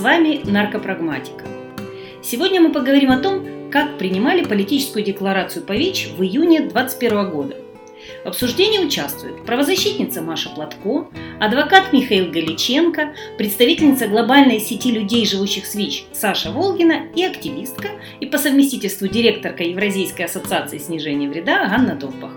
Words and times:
вами 0.00 0.40
наркопрагматика. 0.44 1.44
Сегодня 2.22 2.60
мы 2.60 2.72
поговорим 2.72 3.10
о 3.10 3.18
том, 3.18 3.70
как 3.70 3.98
принимали 3.98 4.44
политическую 4.44 5.04
декларацию 5.04 5.64
по 5.64 5.72
ВИЧ 5.72 6.10
в 6.16 6.22
июне 6.22 6.60
2021 6.60 7.30
года. 7.30 7.56
В 8.24 8.28
обсуждении 8.28 8.78
участвуют 8.78 9.44
правозащитница 9.44 10.22
Маша 10.22 10.48
Платко, 10.50 11.08
адвокат 11.38 11.92
Михаил 11.92 12.30
Галиченко, 12.30 13.14
представительница 13.36 14.08
глобальной 14.08 14.58
сети 14.58 14.90
людей, 14.90 15.26
живущих 15.26 15.66
с 15.66 15.74
ВИЧ 15.74 16.06
Саша 16.12 16.50
Волгина 16.50 17.06
и 17.14 17.22
активистка 17.24 17.88
и 18.20 18.26
по 18.26 18.38
совместительству 18.38 19.06
директорка 19.06 19.62
Евразийской 19.64 20.24
ассоциации 20.24 20.78
снижения 20.78 21.28
вреда 21.28 21.68
Ганна 21.68 21.94
Довбах. 21.94 22.32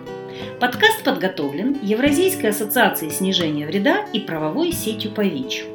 Подкаст 0.60 1.04
подготовлен 1.04 1.78
Евразийской 1.82 2.50
ассоциацией 2.50 3.12
снижения 3.12 3.66
вреда 3.66 4.06
и 4.14 4.20
правовой 4.20 4.72
сетью 4.72 5.12
по 5.12 5.22
ВИЧ. 5.22 5.66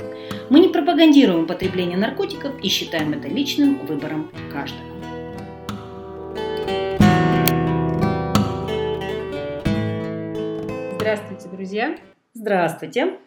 Мы 0.51 0.61
не 0.61 0.69
пропагандируем 0.69 1.45
употребление 1.45 1.99
наркотиков 1.99 2.59
и 2.63 2.69
считаем 2.69 3.13
это 3.13 3.29
личным 3.29 3.85
выбором 3.87 4.33
каждого. 4.51 4.81
Здравствуйте, 10.95 11.49
друзья! 11.53 11.99
Здравствуйте! 12.33 13.19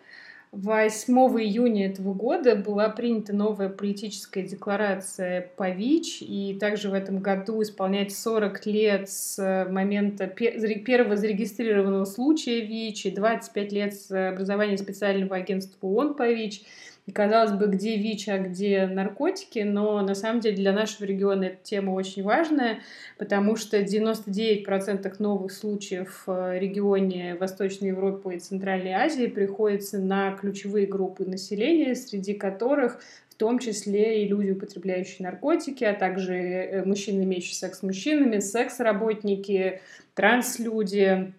8 0.52 1.13
июня 1.13 1.91
этого 1.91 2.13
года 2.13 2.55
была 2.55 2.89
принята 2.89 3.34
новая 3.34 3.70
политическая 3.70 4.41
декларация 4.41 5.49
по 5.55 5.70
ВИЧ, 5.70 6.23
и 6.23 6.57
также 6.59 6.90
в 6.90 6.93
этом 6.93 7.20
году 7.20 7.62
исполнять 7.62 8.13
40 8.13 8.65
лет 8.65 9.09
с 9.09 9.67
момента 9.70 10.26
первого 10.26 11.15
зарегистрированного 11.15 12.05
случая 12.05 12.62
ВИЧ 12.62 13.05
и 13.05 13.12
25 13.12 13.71
лет 13.71 13.93
с 13.93 14.29
образования 14.29 14.77
специального 14.79 15.35
агентства 15.35 15.85
ООН 15.85 16.15
по 16.15 16.27
ВИЧ– 16.27 16.63
и 17.12 17.13
казалось 17.13 17.51
бы, 17.51 17.67
где 17.67 17.98
ВИЧ, 17.98 18.29
а 18.29 18.37
где 18.40 18.87
наркотики, 18.87 19.59
но 19.59 20.01
на 20.01 20.15
самом 20.15 20.40
деле 20.40 20.55
для 20.55 20.71
нашего 20.71 21.05
региона 21.05 21.43
эта 21.43 21.57
тема 21.62 21.91
очень 21.91 22.23
важная, 22.23 22.79
потому 23.17 23.57
что 23.57 23.81
99% 23.81 25.13
новых 25.20 25.51
случаев 25.51 26.23
в 26.26 26.57
регионе 26.57 27.35
Восточной 27.35 27.89
Европы 27.89 28.35
и 28.35 28.39
Центральной 28.39 28.93
Азии 28.93 29.27
приходится 29.27 29.99
на 29.99 30.32
ключевые 30.32 30.87
группы 30.87 31.26
населения, 31.26 31.95
среди 31.95 32.34
которых 32.34 33.01
в 33.29 33.35
том 33.35 33.59
числе 33.59 34.23
и 34.23 34.27
люди, 34.27 34.51
употребляющие 34.51 35.26
наркотики, 35.26 35.84
а 35.84 35.93
также 35.93 36.35
э, 36.35 36.85
мужчины, 36.85 37.23
имеющие 37.23 37.55
секс 37.55 37.79
с 37.79 37.84
мужчинами, 37.84 38.39
секс-работники, 38.39 39.82
транслюди, 40.13 41.34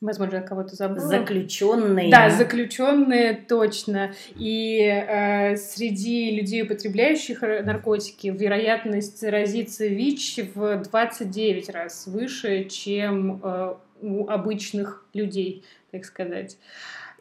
Возможно, 0.00 0.36
я 0.36 0.42
кого-то 0.42 0.74
забыла. 0.74 1.06
Заключенные. 1.06 2.10
Да, 2.10 2.30
заключенные, 2.30 3.34
точно. 3.34 4.12
И 4.36 4.80
э, 4.80 5.56
среди 5.56 6.32
людей, 6.36 6.62
употребляющих 6.62 7.42
наркотики, 7.42 8.28
вероятность 8.28 9.20
заразиться 9.20 9.86
ВИЧ 9.86 10.50
в 10.54 10.82
29 10.82 11.70
раз 11.70 12.06
выше, 12.06 12.64
чем 12.64 13.40
э, 13.42 13.74
у 14.02 14.28
обычных 14.28 15.06
людей, 15.14 15.64
так 15.90 16.04
сказать. 16.04 16.58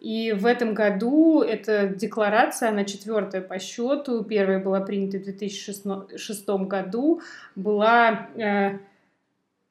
И 0.04 0.34
в 0.34 0.46
этом 0.46 0.74
году 0.74 1.42
эта 1.42 1.88
декларация, 1.88 2.70
она 2.70 2.84
четвертая 2.84 3.42
по 3.42 3.58
счету, 3.58 4.24
первая 4.26 4.60
была 4.60 4.82
принята 4.82 5.18
в 5.18 5.24
2006 5.24 6.50
году, 6.68 7.22
была 7.56 8.28
э, 8.36 8.80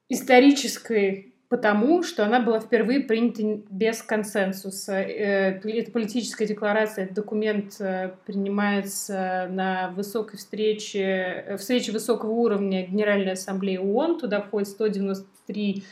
исторической 0.09 1.32
потому 1.53 2.03
что 2.03 2.25
она 2.25 2.41
была 2.41 2.61
впервые 2.61 3.01
принята 3.01 3.61
без 3.69 4.01
консенсуса. 4.01 4.95
Э, 5.03 5.61
это 5.63 5.93
политическая 5.93 6.47
декларация, 6.47 7.05
этот 7.05 7.17
документ 7.17 7.79
э, 7.79 8.13
принимается 8.25 9.49
на 9.51 9.91
высокой 9.91 10.39
встрече, 10.39 11.45
э, 11.47 11.57
встрече 11.59 11.93
высокого 11.93 12.31
уровня 12.31 12.87
Генеральной 12.87 13.33
Ассамблеи 13.33 13.77
ООН. 13.77 14.21
Туда 14.21 14.41
входит 14.41 14.69
193 14.69 15.85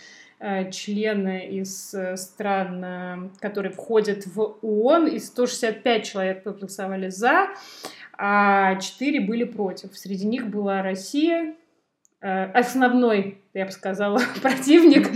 члена 0.71 1.41
из 1.41 1.95
стран, 2.15 3.31
которые 3.41 3.73
входят 3.75 4.25
в 4.25 4.57
ООН, 4.63 5.09
и 5.09 5.19
165 5.19 6.07
человек 6.07 6.43
проголосовали 6.43 7.11
за, 7.11 7.49
а 8.17 8.77
4 8.77 9.21
были 9.21 9.45
против. 9.45 9.99
Среди 9.99 10.27
них 10.27 10.49
была 10.49 10.83
Россия, 10.83 11.55
основной 12.23 13.40
я 13.53 13.67
бы 13.67 13.73
сказала, 13.73 14.21
противник. 14.43 15.11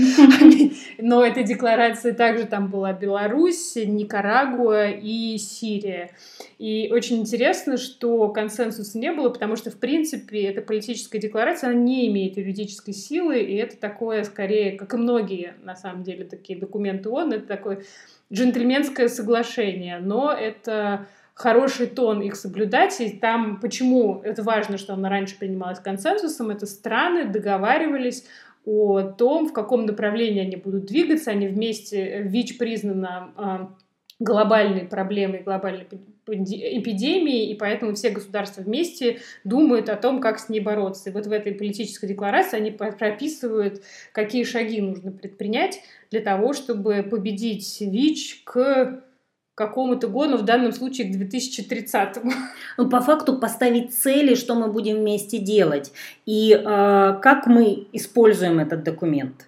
Но 0.99 1.25
этой 1.25 1.45
декларации 1.45 2.11
также 2.11 2.47
там 2.47 2.69
была 2.69 2.93
Беларусь, 2.93 3.77
Никарагуа 3.77 4.91
и 4.91 5.39
Сирия. 5.39 6.11
И 6.59 6.91
очень 6.93 7.19
интересно, 7.19 7.77
что 7.77 8.29
консенсуса 8.31 8.99
не 8.99 9.13
было, 9.13 9.29
потому 9.29 9.57
что, 9.57 9.71
в 9.71 9.79
принципе, 9.79 10.45
эта 10.45 10.63
политическая 10.63 11.19
декларация, 11.19 11.71
она 11.71 11.79
не 11.79 12.09
имеет 12.09 12.37
юридической 12.37 12.93
силы, 12.93 13.41
и 13.41 13.55
это 13.55 13.77
такое, 13.77 14.25
скорее, 14.25 14.73
как 14.73 14.95
и 14.95 14.97
многие, 14.97 15.55
на 15.63 15.77
самом 15.77 16.03
деле, 16.03 16.25
такие 16.25 16.59
документы 16.59 17.09
ООН, 17.09 17.35
это 17.35 17.47
такое 17.47 17.85
джентльменское 18.33 19.09
соглашение. 19.09 19.99
Но 19.99 20.33
это 20.33 21.07
хороший 21.35 21.89
тон 21.89 22.23
их 22.23 22.37
соблюдать. 22.37 23.01
И 23.01 23.11
там, 23.11 23.61
почему 23.61 24.23
это 24.23 24.43
важно, 24.43 24.79
что 24.79 24.95
она 24.95 25.09
раньше 25.09 25.37
принималась 25.39 25.81
консенсусом, 25.81 26.51
это 26.51 26.67
страны 26.67 27.27
договаривались 27.27 28.25
о 28.65 29.03
том, 29.03 29.49
в 29.49 29.53
каком 29.53 29.85
направлении 29.85 30.41
они 30.41 30.57
будут 30.57 30.87
двигаться. 30.87 31.33
Они 31.33 31.49
вместе, 31.49 32.23
ВИЧ 32.23 32.57
признана 32.57 33.33
а, 33.37 33.71
глобальной 34.19 34.87
проблемой, 34.87 35.43
глобальной 35.43 35.87
эпидемии, 36.27 37.51
и 37.51 37.55
поэтому 37.55 37.95
все 37.95 38.09
государства 38.09 38.63
вместе 38.63 39.19
думают 39.43 39.91
о 39.91 39.97
том, 39.97 40.21
как 40.21 40.39
с 40.39 40.49
ней 40.49 40.61
бороться. 40.61 41.11
И 41.11 41.13
вот 41.13 41.27
в 41.27 41.33
этой 41.33 41.53
политической 41.53 42.07
декларации 42.07 42.57
они 42.57 42.71
прописывают, 42.71 43.83
какие 44.13 44.45
шаги 44.45 44.81
нужно 44.81 45.13
предпринять 45.13 45.81
для 46.11 46.21
того, 46.21 46.55
чтобы 46.55 47.03
победить 47.03 47.79
ВИЧ 47.81 48.43
к 48.45 49.05
какому-то 49.55 50.09
году, 50.09 50.37
в 50.37 50.43
данном 50.43 50.73
случае 50.73 51.09
к 51.09 51.17
2030. 51.17 52.17
Ну, 52.77 52.89
по 52.89 53.01
факту 53.01 53.39
поставить 53.39 53.95
цели, 53.95 54.35
что 54.35 54.55
мы 54.55 54.69
будем 54.69 54.97
вместе 54.97 55.39
делать 55.39 55.93
и 56.27 56.53
э, 56.53 57.19
как 57.23 57.47
мы 57.47 57.87
используем 57.93 58.59
этот 58.59 58.83
документ. 58.83 59.47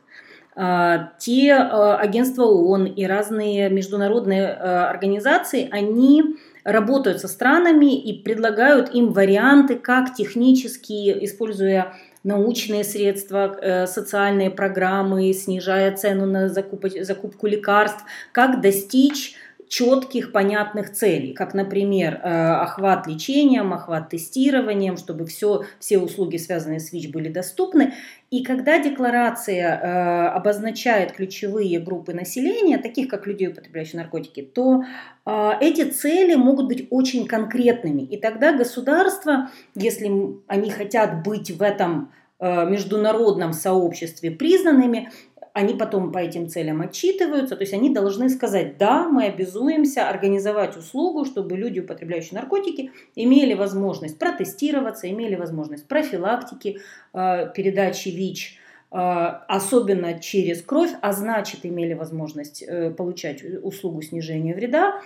Э, 0.54 1.08
те 1.18 1.48
э, 1.48 1.94
агентства 1.96 2.44
ООН 2.44 2.86
и 2.86 3.04
разные 3.04 3.68
международные 3.68 4.42
э, 4.42 4.54
организации, 4.84 5.68
они 5.72 6.36
работают 6.62 7.20
со 7.20 7.28
странами 7.28 7.96
и 7.96 8.12
предлагают 8.22 8.92
им 8.94 9.12
варианты, 9.12 9.76
как 9.76 10.14
технически, 10.14 11.24
используя 11.24 11.94
научные 12.26 12.82
средства, 12.82 13.56
э, 13.60 13.86
социальные 13.86 14.50
программы, 14.50 15.32
снижая 15.32 15.96
цену 15.96 16.26
на 16.26 16.48
закуп, 16.48 16.86
закупку 17.00 17.46
лекарств, 17.46 18.04
как 18.32 18.60
достичь 18.60 19.36
четких, 19.68 20.32
понятных 20.32 20.92
целей, 20.92 21.32
как, 21.32 21.54
например, 21.54 22.20
э, 22.22 22.28
охват 22.28 23.06
лечением, 23.06 23.72
охват 23.72 24.10
тестированием, 24.10 24.96
чтобы 24.96 25.26
все, 25.26 25.64
все 25.80 25.98
услуги, 25.98 26.36
связанные 26.36 26.80
с 26.80 26.92
ВИЧ, 26.92 27.10
были 27.10 27.28
доступны. 27.28 27.92
И 28.30 28.44
когда 28.44 28.78
декларация 28.78 29.76
э, 29.76 30.28
обозначает 30.28 31.12
ключевые 31.12 31.80
группы 31.80 32.12
населения, 32.12 32.78
таких 32.78 33.08
как 33.08 33.26
людей, 33.26 33.48
употребляющие 33.48 34.00
наркотики, 34.00 34.42
то 34.42 34.84
э, 35.24 35.50
эти 35.60 35.90
цели 35.90 36.36
могут 36.36 36.68
быть 36.68 36.86
очень 36.90 37.26
конкретными. 37.26 38.02
И 38.02 38.18
тогда 38.18 38.52
государство, 38.52 39.50
если 39.74 40.10
они 40.46 40.70
хотят 40.70 41.22
быть 41.24 41.50
в 41.50 41.62
этом 41.62 42.12
международном 42.38 43.54
сообществе 43.54 44.30
признанными, 44.30 45.10
они 45.56 45.72
потом 45.72 46.12
по 46.12 46.18
этим 46.18 46.50
целям 46.50 46.82
отчитываются, 46.82 47.56
то 47.56 47.62
есть 47.62 47.72
они 47.72 47.88
должны 47.88 48.28
сказать, 48.28 48.76
да, 48.76 49.08
мы 49.08 49.24
обязуемся 49.24 50.06
организовать 50.06 50.76
услугу, 50.76 51.24
чтобы 51.24 51.56
люди, 51.56 51.80
употребляющие 51.80 52.38
наркотики, 52.38 52.92
имели 53.14 53.54
возможность 53.54 54.18
протестироваться, 54.18 55.08
имели 55.08 55.34
возможность 55.34 55.88
профилактики, 55.88 56.80
э, 57.14 57.50
передачи 57.54 58.10
ВИЧ, 58.10 58.58
э, 58.92 58.96
особенно 58.98 60.18
через 60.18 60.60
кровь, 60.60 60.90
а 61.00 61.12
значит 61.14 61.64
имели 61.64 61.94
возможность 61.94 62.62
э, 62.62 62.90
получать 62.90 63.42
услугу 63.62 64.02
снижения 64.02 64.54
вреда, 64.54 65.00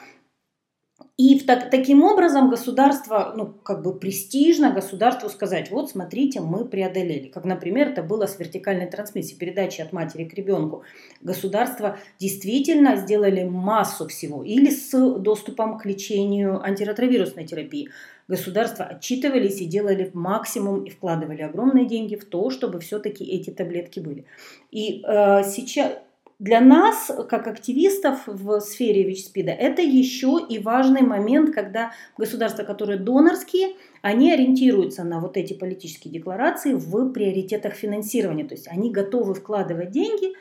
и 1.20 1.38
в, 1.38 1.44
так, 1.44 1.68
таким 1.68 2.02
образом 2.02 2.48
государство, 2.48 3.34
ну, 3.36 3.52
как 3.62 3.82
бы 3.82 3.94
престижно 3.94 4.70
государству 4.70 5.28
сказать, 5.28 5.70
вот 5.70 5.90
смотрите, 5.90 6.40
мы 6.40 6.64
преодолели. 6.64 7.28
Как, 7.28 7.44
например, 7.44 7.88
это 7.88 8.02
было 8.02 8.24
с 8.24 8.38
вертикальной 8.38 8.86
трансмиссией, 8.86 9.38
передачи 9.38 9.82
от 9.82 9.92
матери 9.92 10.24
к 10.24 10.32
ребенку. 10.32 10.82
Государство 11.20 11.98
действительно 12.18 12.96
сделали 12.96 13.44
массу 13.44 14.08
всего. 14.08 14.42
Или 14.42 14.70
с 14.70 14.92
доступом 15.18 15.76
к 15.76 15.84
лечению 15.84 16.64
антиретровирусной 16.64 17.44
терапии. 17.44 17.90
Государства 18.26 18.86
отчитывались 18.86 19.60
и 19.60 19.66
делали 19.66 20.10
максимум 20.14 20.84
и 20.84 20.88
вкладывали 20.88 21.42
огромные 21.42 21.84
деньги 21.84 22.16
в 22.16 22.24
то, 22.24 22.48
чтобы 22.48 22.80
все-таки 22.80 23.24
эти 23.24 23.50
таблетки 23.50 24.00
были. 24.00 24.24
И 24.70 25.02
э, 25.06 25.42
сейчас 25.44 25.98
для 26.40 26.62
нас, 26.62 27.10
как 27.28 27.46
активистов 27.46 28.26
в 28.26 28.60
сфере 28.60 29.02
ВИЧ-СПИДа, 29.04 29.52
это 29.52 29.82
еще 29.82 30.40
и 30.48 30.58
важный 30.58 31.02
момент, 31.02 31.54
когда 31.54 31.92
государства, 32.16 32.64
которые 32.64 32.98
донорские, 32.98 33.76
они 34.00 34.32
ориентируются 34.32 35.04
на 35.04 35.20
вот 35.20 35.36
эти 35.36 35.52
политические 35.52 36.10
декларации 36.10 36.72
в 36.72 37.12
приоритетах 37.12 37.74
финансирования. 37.74 38.44
То 38.44 38.54
есть 38.54 38.68
они 38.68 38.90
готовы 38.90 39.34
вкладывать 39.34 39.90
деньги, 39.90 40.32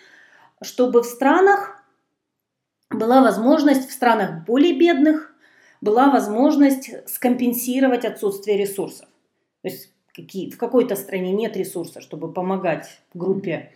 чтобы 0.62 1.04
в 1.04 1.06
странах 1.06 1.84
была 2.90 3.22
возможность, 3.22 3.90
в 3.90 3.92
странах 3.92 4.46
более 4.46 4.80
бедных, 4.80 5.36
была 5.82 6.10
возможность 6.10 6.92
скомпенсировать 7.10 8.06
отсутствие 8.06 8.58
ресурсов. 8.58 9.10
То 9.64 9.68
есть 9.68 9.92
какие, 10.16 10.50
в 10.50 10.58
какой-то 10.58 10.96
стране 10.96 11.34
нет 11.34 11.58
ресурса, 11.58 12.00
чтобы 12.00 12.32
помогать 12.32 13.02
группе 13.14 13.74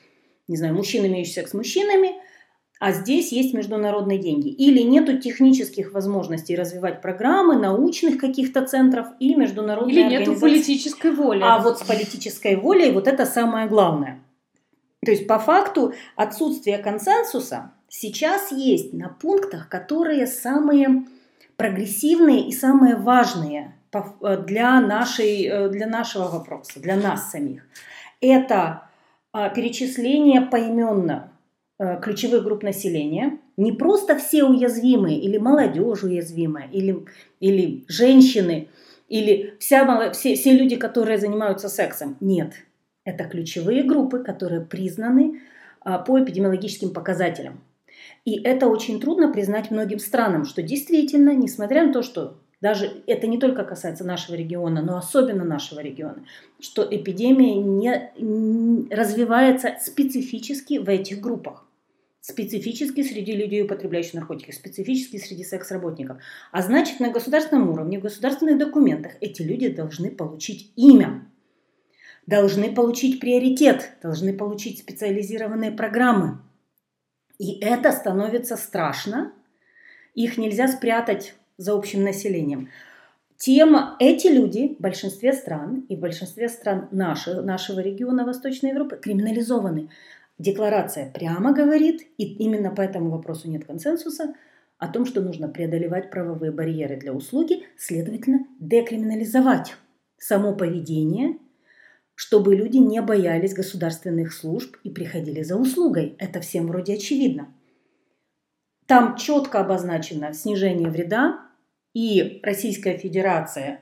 не 0.48 0.58
знаю, 0.58 0.76
мужчин, 0.76 1.06
имеющий 1.06 1.34
секс 1.34 1.52
с 1.52 1.54
мужчинами, 1.54 2.14
а 2.80 2.92
здесь 2.92 3.32
есть 3.32 3.54
международные 3.54 4.18
деньги. 4.18 4.50
Или 4.50 4.82
нету 4.82 5.18
технических 5.18 5.94
возможностей 5.94 6.56
развивать 6.56 7.02
программы, 7.02 7.56
научных 7.56 8.18
каких-то 8.20 8.66
центров 8.66 9.08
и 9.20 9.36
международные 9.36 10.06
Или 10.06 10.18
нету 10.18 10.38
политической 10.38 11.12
воли. 11.12 11.42
А 11.42 11.60
вот 11.60 11.80
с 11.80 11.84
политической 11.84 12.58
волей 12.58 12.92
вот 12.92 13.08
это 13.08 13.26
самое 13.26 13.68
главное. 13.68 14.22
То 15.06 15.12
есть 15.12 15.28
по 15.28 15.40
факту 15.40 15.94
отсутствие 16.16 16.78
консенсуса 16.78 17.72
сейчас 17.88 18.52
есть 18.52 18.94
на 18.94 19.10
пунктах, 19.10 19.70
которые 19.70 20.28
самые 20.28 21.06
прогрессивные 21.56 22.48
и 22.48 22.52
самые 22.52 22.96
важные 22.96 23.76
для, 24.46 24.82
нашей, 24.82 25.46
э, 25.46 25.70
для 25.70 25.88
нашего 25.88 26.28
вопроса, 26.28 26.80
для 26.80 26.96
нас 26.96 27.32
самих. 27.32 27.66
Это 28.20 28.90
перечисление 29.34 30.42
поименно 30.42 31.32
э, 31.80 32.00
ключевых 32.02 32.44
групп 32.44 32.64
населения, 32.64 33.40
не 33.58 33.72
просто 33.72 34.18
все 34.18 34.44
уязвимые, 34.44 35.20
или 35.20 35.38
молодежь 35.38 36.04
уязвимая, 36.04 36.70
или, 36.72 37.06
или 37.40 37.84
женщины, 37.88 38.68
или 39.10 39.56
вся, 39.60 40.12
все, 40.12 40.36
все 40.36 40.54
люди, 40.54 40.76
которые 40.76 41.18
занимаются 41.18 41.70
сексом. 41.70 42.16
Нет, 42.20 42.54
это 43.06 43.26
ключевые 43.26 43.84
группы, 43.84 44.20
которые 44.20 44.62
признаны 44.62 45.42
а, 45.82 46.00
по 46.00 46.24
эпидемиологическим 46.24 46.92
показателям. 46.92 47.62
И 48.26 48.42
это 48.42 48.68
очень 48.68 49.02
трудно 49.02 49.32
признать 49.32 49.70
многим 49.70 50.00
странам, 50.00 50.46
что 50.46 50.62
действительно, 50.62 51.32
несмотря 51.32 51.86
на 51.86 51.94
то, 51.94 52.02
что 52.02 52.38
даже 52.64 53.04
это 53.08 53.28
не 53.28 53.38
только 53.38 53.66
касается 53.66 54.06
нашего 54.06 54.36
региона, 54.36 54.82
но 54.82 54.96
особенно 54.96 55.44
нашего 55.44 55.82
региона, 55.82 56.24
что 56.62 56.88
эпидемия 56.90 57.56
не 57.56 58.88
развивается 58.90 59.76
специфически 59.82 60.78
в 60.78 60.88
этих 60.88 61.20
группах. 61.20 61.68
Специфически 62.22 63.04
среди 63.04 63.34
людей, 63.34 63.64
употребляющих 63.64 64.14
наркотики, 64.14 64.52
специфически 64.52 65.18
среди 65.18 65.44
секс-работников. 65.44 66.20
А 66.54 66.62
значит, 66.62 67.02
на 67.02 67.12
государственном 67.12 67.70
уровне, 67.70 68.00
в 68.00 68.04
государственных 68.04 68.58
документах 68.58 69.12
эти 69.20 69.42
люди 69.42 69.68
должны 69.68 70.10
получить 70.10 70.72
имя, 70.78 71.30
должны 72.28 72.74
получить 72.74 73.20
приоритет, 73.20 73.98
должны 74.02 74.32
получить 74.32 74.80
специализированные 74.80 75.72
программы. 75.72 76.40
И 77.40 77.60
это 77.60 77.92
становится 77.92 78.56
страшно. 78.56 79.34
Их 80.16 80.38
нельзя 80.38 80.70
спрятать 80.70 81.34
за 81.64 81.74
общим 81.74 82.04
населением, 82.04 82.70
тем 83.38 83.76
эти 84.00 84.28
люди 84.28 84.76
в 84.78 84.82
большинстве 84.82 85.34
стран 85.34 85.86
и 85.90 85.96
в 85.96 86.00
большинстве 86.00 86.48
стран 86.48 86.88
нашего, 86.92 87.42
нашего 87.42 87.80
региона 87.80 88.26
Восточной 88.26 88.70
Европы 88.70 88.98
криминализованы. 88.98 89.90
Декларация 90.40 91.12
прямо 91.12 91.54
говорит, 91.54 92.02
и 92.18 92.24
именно 92.24 92.72
по 92.72 92.82
этому 92.82 93.10
вопросу 93.10 93.50
нет 93.50 93.66
консенсуса, 93.66 94.34
о 94.78 94.88
том, 94.88 95.06
что 95.06 95.22
нужно 95.22 95.48
преодолевать 95.48 96.10
правовые 96.10 96.52
барьеры 96.52 96.98
для 96.98 97.14
услуги, 97.14 97.64
следовательно, 97.78 98.46
декриминализовать 98.60 99.76
само 100.18 100.54
поведение, 100.54 101.38
чтобы 102.16 102.56
люди 102.56 102.78
не 102.78 103.02
боялись 103.02 103.54
государственных 103.54 104.34
служб 104.34 104.78
и 104.84 104.90
приходили 104.90 105.42
за 105.42 105.56
услугой. 105.58 106.16
Это 106.18 106.40
всем 106.42 106.68
вроде 106.68 106.94
очевидно. 106.96 107.48
Там 108.86 109.16
четко 109.16 109.60
обозначено 109.60 110.34
снижение 110.34 110.90
вреда, 110.90 111.40
и 111.94 112.40
Российская 112.44 112.98
Федерация 112.98 113.82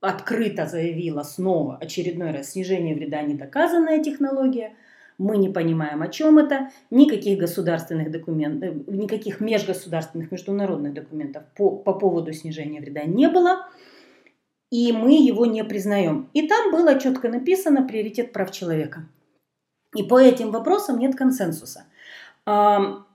открыто 0.00 0.66
заявила 0.66 1.22
снова 1.22 1.78
очередной 1.80 2.30
раз 2.30 2.52
снижение 2.52 2.94
вреда 2.94 3.22
недоказанная 3.22 4.02
технология. 4.02 4.74
Мы 5.16 5.36
не 5.36 5.48
понимаем, 5.48 6.02
о 6.02 6.08
чем 6.08 6.38
это. 6.38 6.70
Никаких 6.90 7.38
государственных 7.38 8.10
документов, 8.10 8.70
э, 8.70 8.92
никаких 8.92 9.40
межгосударственных 9.40 10.32
международных 10.32 10.92
документов 10.92 11.44
по, 11.56 11.70
по 11.70 11.94
поводу 11.94 12.32
снижения 12.32 12.80
вреда 12.80 13.04
не 13.04 13.28
было. 13.28 13.66
И 14.70 14.92
мы 14.92 15.14
его 15.14 15.46
не 15.46 15.62
признаем. 15.64 16.28
И 16.34 16.48
там 16.48 16.72
было 16.72 16.98
четко 16.98 17.28
написано 17.28 17.86
приоритет 17.86 18.32
прав 18.32 18.50
человека. 18.50 19.08
И 19.94 20.02
по 20.02 20.20
этим 20.20 20.50
вопросам 20.50 20.98
нет 20.98 21.14
консенсуса. 21.14 21.84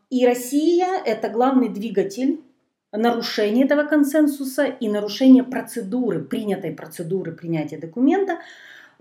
И 0.10 0.26
Россия– 0.26 0.88
это 1.06 1.30
главный 1.30 1.68
двигатель 1.68 2.40
нарушения 2.92 3.66
этого 3.66 3.84
консенсуса 3.84 4.66
и 4.66 4.90
нарушения 4.90 5.44
процедуры, 5.44 6.24
принятой 6.24 6.72
процедуры 6.72 7.32
принятия 7.32 7.78
документа. 7.78 8.40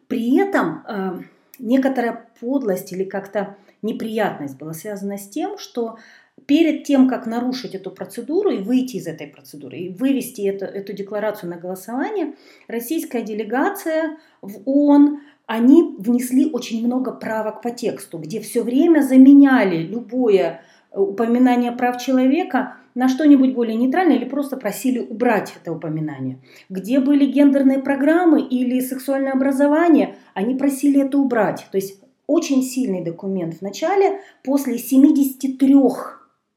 При 0.09 0.39
этом 0.39 0.85
э, 0.87 1.21
некоторая 1.59 2.27
подлость 2.41 2.93
или 2.93 3.05
как-то 3.05 3.57
неприятность 3.83 4.59
была 4.59 4.73
связана 4.73 5.19
с 5.19 5.29
тем, 5.29 5.59
что 5.59 5.99
перед 6.47 6.85
тем, 6.85 7.09
как 7.09 7.27
нарушить 7.27 7.75
эту 7.75 7.91
процедуру 7.91 8.51
и 8.51 8.59
выйти 8.59 8.97
из 8.97 9.07
этой 9.07 9.27
процедуры, 9.27 9.79
и 9.79 9.89
вывести 9.89 10.43
эту, 10.43 10.65
эту 10.65 10.93
декларацию 10.93 11.51
на 11.51 11.57
голосование, 11.57 12.35
российская 12.69 13.23
делегация 13.23 14.19
в 14.43 14.63
ООН 14.67 15.21
они 15.47 15.97
внесли 15.99 16.51
очень 16.51 16.85
много 16.85 17.11
правок 17.11 17.63
по 17.63 17.71
тексту, 17.71 18.19
где 18.19 18.41
все 18.41 18.63
время 18.63 19.01
заменяли 19.01 19.79
любое 19.79 20.61
упоминание 20.93 21.73
прав 21.73 22.01
человека 22.01 22.77
на 22.95 23.09
что-нибудь 23.09 23.55
более 23.55 23.77
нейтральное 23.77 24.17
или 24.17 24.25
просто 24.25 24.57
просили 24.57 24.99
убрать 24.99 25.55
это 25.61 25.73
упоминание. 25.73 26.39
Где 26.69 27.01
были 27.01 27.27
гендерные 27.27 27.79
программы 27.79 28.41
или 28.43 28.81
сексуальное 28.81 29.33
образование, 29.33 30.17
они 30.35 30.55
просили 30.55 31.05
это 31.05 31.19
убрать. 31.19 31.67
То 31.71 31.79
есть 31.79 32.01
очень 32.27 32.63
сильный 32.63 33.03
документ 33.03 33.55
в 33.55 33.63
начале, 33.63 34.21
после 34.45 34.79
73 34.79 35.75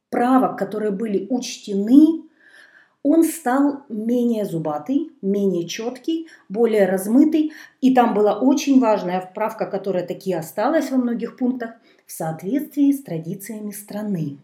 правок, 0.09 0.57
которые 0.57 0.91
были 0.91 1.27
учтены, 1.29 2.23
он 3.03 3.23
стал 3.23 3.83
менее 3.89 4.45
зубатый, 4.45 5.09
менее 5.23 5.67
четкий, 5.67 6.27
более 6.49 6.85
размытый. 6.85 7.51
И 7.79 7.95
там 7.95 8.13
была 8.13 8.37
очень 8.37 8.79
важная 8.79 9.21
вправка, 9.21 9.65
которая 9.65 10.05
таки 10.05 10.31
осталась 10.33 10.91
во 10.91 10.97
многих 10.97 11.37
пунктах– 11.37 11.71
в 12.11 12.13
соответствии 12.13 12.91
с 12.91 13.03
традициями 13.03 13.71
страны. 13.71 14.37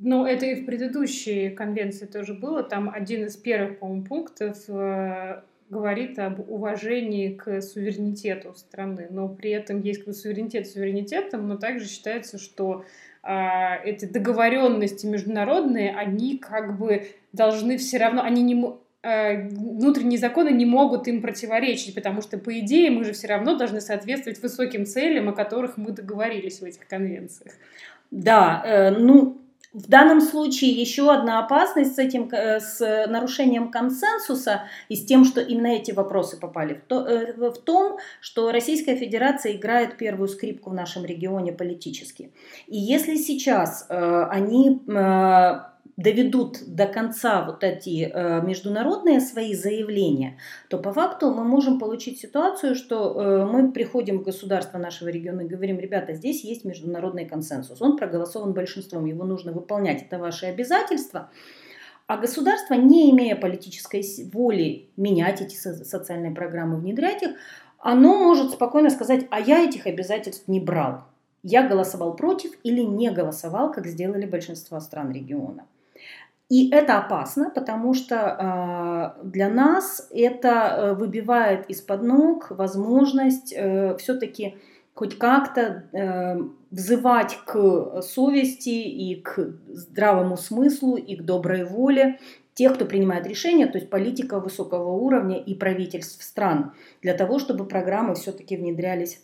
Ну, 0.00 0.24
это 0.24 0.46
и 0.46 0.62
в 0.62 0.66
предыдущей 0.66 1.50
конвенции 1.50 2.06
тоже 2.06 2.34
было. 2.34 2.62
Там 2.62 2.90
один 2.92 3.26
из 3.26 3.36
первых, 3.36 3.78
по-моему, 3.78 4.04
пунктов 4.04 4.56
э, 4.68 5.42
говорит 5.68 6.18
об 6.18 6.40
уважении 6.50 7.34
к 7.34 7.60
суверенитету 7.60 8.54
страны. 8.54 9.08
Но 9.10 9.28
при 9.28 9.50
этом 9.50 9.82
есть 9.82 10.00
как 10.00 10.08
бы, 10.08 10.12
суверенитет 10.14 10.66
суверенитетом, 10.66 11.46
но 11.46 11.56
также 11.56 11.86
считается, 11.86 12.38
что 12.38 12.84
э, 13.22 13.30
эти 13.84 14.06
договоренности 14.06 15.06
международные, 15.06 15.94
они 15.94 16.38
как 16.38 16.78
бы 16.78 17.06
должны 17.32 17.76
все 17.76 17.98
равно, 17.98 18.22
они 18.22 18.42
не 18.42 18.54
Э, 19.02 19.48
внутренние 19.48 20.18
законы 20.18 20.50
не 20.50 20.66
могут 20.66 21.08
им 21.08 21.22
противоречить, 21.22 21.94
потому 21.94 22.20
что, 22.20 22.36
по 22.36 22.58
идее, 22.58 22.90
мы 22.90 23.04
же 23.04 23.12
все 23.12 23.28
равно 23.28 23.56
должны 23.56 23.80
соответствовать 23.80 24.42
высоким 24.42 24.84
целям, 24.84 25.30
о 25.30 25.32
которых 25.32 25.78
мы 25.78 25.92
договорились 25.92 26.60
в 26.60 26.64
этих 26.64 26.86
конвенциях. 26.86 27.54
Да, 28.10 28.62
э, 28.62 28.90
ну, 28.90 29.38
в 29.72 29.88
данном 29.88 30.20
случае 30.20 30.72
еще 30.72 31.12
одна 31.12 31.38
опасность 31.38 31.94
с 31.94 31.98
этим, 31.98 32.28
э, 32.32 32.60
с 32.60 33.06
нарушением 33.08 33.70
консенсуса 33.70 34.62
и 34.88 34.96
с 34.96 35.04
тем, 35.04 35.24
что 35.24 35.40
именно 35.40 35.68
эти 35.68 35.92
вопросы 35.92 36.38
попали, 36.38 36.74
в, 36.74 36.80
то, 36.88 37.06
в 37.36 37.58
том, 37.58 37.98
что 38.20 38.50
Российская 38.50 38.96
Федерация 38.96 39.52
играет 39.52 39.96
первую 39.96 40.28
скрипку 40.28 40.70
в 40.70 40.74
нашем 40.74 41.04
регионе 41.04 41.52
политически. 41.52 42.32
И 42.66 42.78
если 42.78 43.16
сейчас 43.16 43.86
э, 43.88 44.26
они 44.30 44.82
э, 44.88 45.60
доведут 45.96 46.58
до 46.66 46.86
конца 46.86 47.44
вот 47.44 47.62
эти 47.64 48.10
э, 48.12 48.42
международные 48.42 49.20
свои 49.20 49.54
заявления, 49.54 50.38
то 50.68 50.78
по 50.78 50.92
факту 50.92 51.30
мы 51.32 51.44
можем 51.44 51.78
получить 51.78 52.20
ситуацию, 52.20 52.74
что 52.74 53.20
э, 53.20 53.44
мы 53.44 53.72
приходим 53.72 54.20
в 54.20 54.22
государство 54.22 54.78
нашего 54.78 55.08
региона 55.08 55.42
и 55.42 55.48
говорим, 55.48 55.78
ребята, 55.78 56.14
здесь 56.14 56.44
есть 56.44 56.64
международный 56.64 57.26
консенсус, 57.26 57.80
он 57.82 57.96
проголосован 57.96 58.52
большинством, 58.52 59.06
его 59.06 59.24
нужно 59.24 59.52
выполнять, 59.52 60.02
это 60.02 60.18
ваши 60.18 60.46
обязательства. 60.46 61.30
А 62.06 62.16
государство, 62.16 62.74
не 62.74 63.10
имея 63.12 63.36
политической 63.36 64.04
воли 64.32 64.88
менять 64.96 65.40
эти 65.40 65.54
социальные 65.54 66.32
программы, 66.32 66.78
внедрять 66.78 67.22
их, 67.22 67.30
оно 67.78 68.18
может 68.18 68.52
спокойно 68.52 68.90
сказать, 68.90 69.26
а 69.30 69.40
я 69.40 69.64
этих 69.64 69.86
обязательств 69.86 70.48
не 70.48 70.60
брал. 70.60 71.04
я 71.42 71.66
голосовал 71.66 72.16
против 72.16 72.50
или 72.62 72.80
не 72.82 73.10
голосовал, 73.10 73.72
как 73.72 73.86
сделали 73.86 74.26
большинство 74.26 74.80
стран 74.80 75.12
региона. 75.12 75.66
И 76.50 76.68
это 76.70 76.98
опасно, 76.98 77.48
потому 77.50 77.94
что 77.94 79.14
э, 79.16 79.24
для 79.24 79.48
нас 79.48 80.08
это 80.10 80.48
э, 80.48 80.94
выбивает 80.94 81.70
из-под 81.70 82.02
ног 82.02 82.50
возможность 82.50 83.54
э, 83.56 83.96
все-таки 83.98 84.56
хоть 84.92 85.16
как-то 85.16 85.84
э, 85.92 86.40
взывать 86.72 87.38
к 87.46 88.02
совести 88.02 88.68
и 88.68 89.22
к 89.22 89.38
здравому 89.68 90.36
смыслу 90.36 90.96
и 90.96 91.14
к 91.14 91.22
доброй 91.22 91.64
воле 91.64 92.18
тех, 92.54 92.74
кто 92.74 92.84
принимает 92.84 93.28
решения, 93.28 93.66
то 93.66 93.78
есть 93.78 93.88
политика 93.88 94.40
высокого 94.40 94.90
уровня 94.90 95.38
и 95.38 95.54
правительств 95.54 96.20
стран, 96.22 96.72
для 97.00 97.14
того, 97.14 97.38
чтобы 97.38 97.64
программы 97.64 98.16
все-таки 98.16 98.56
внедрялись 98.56 99.22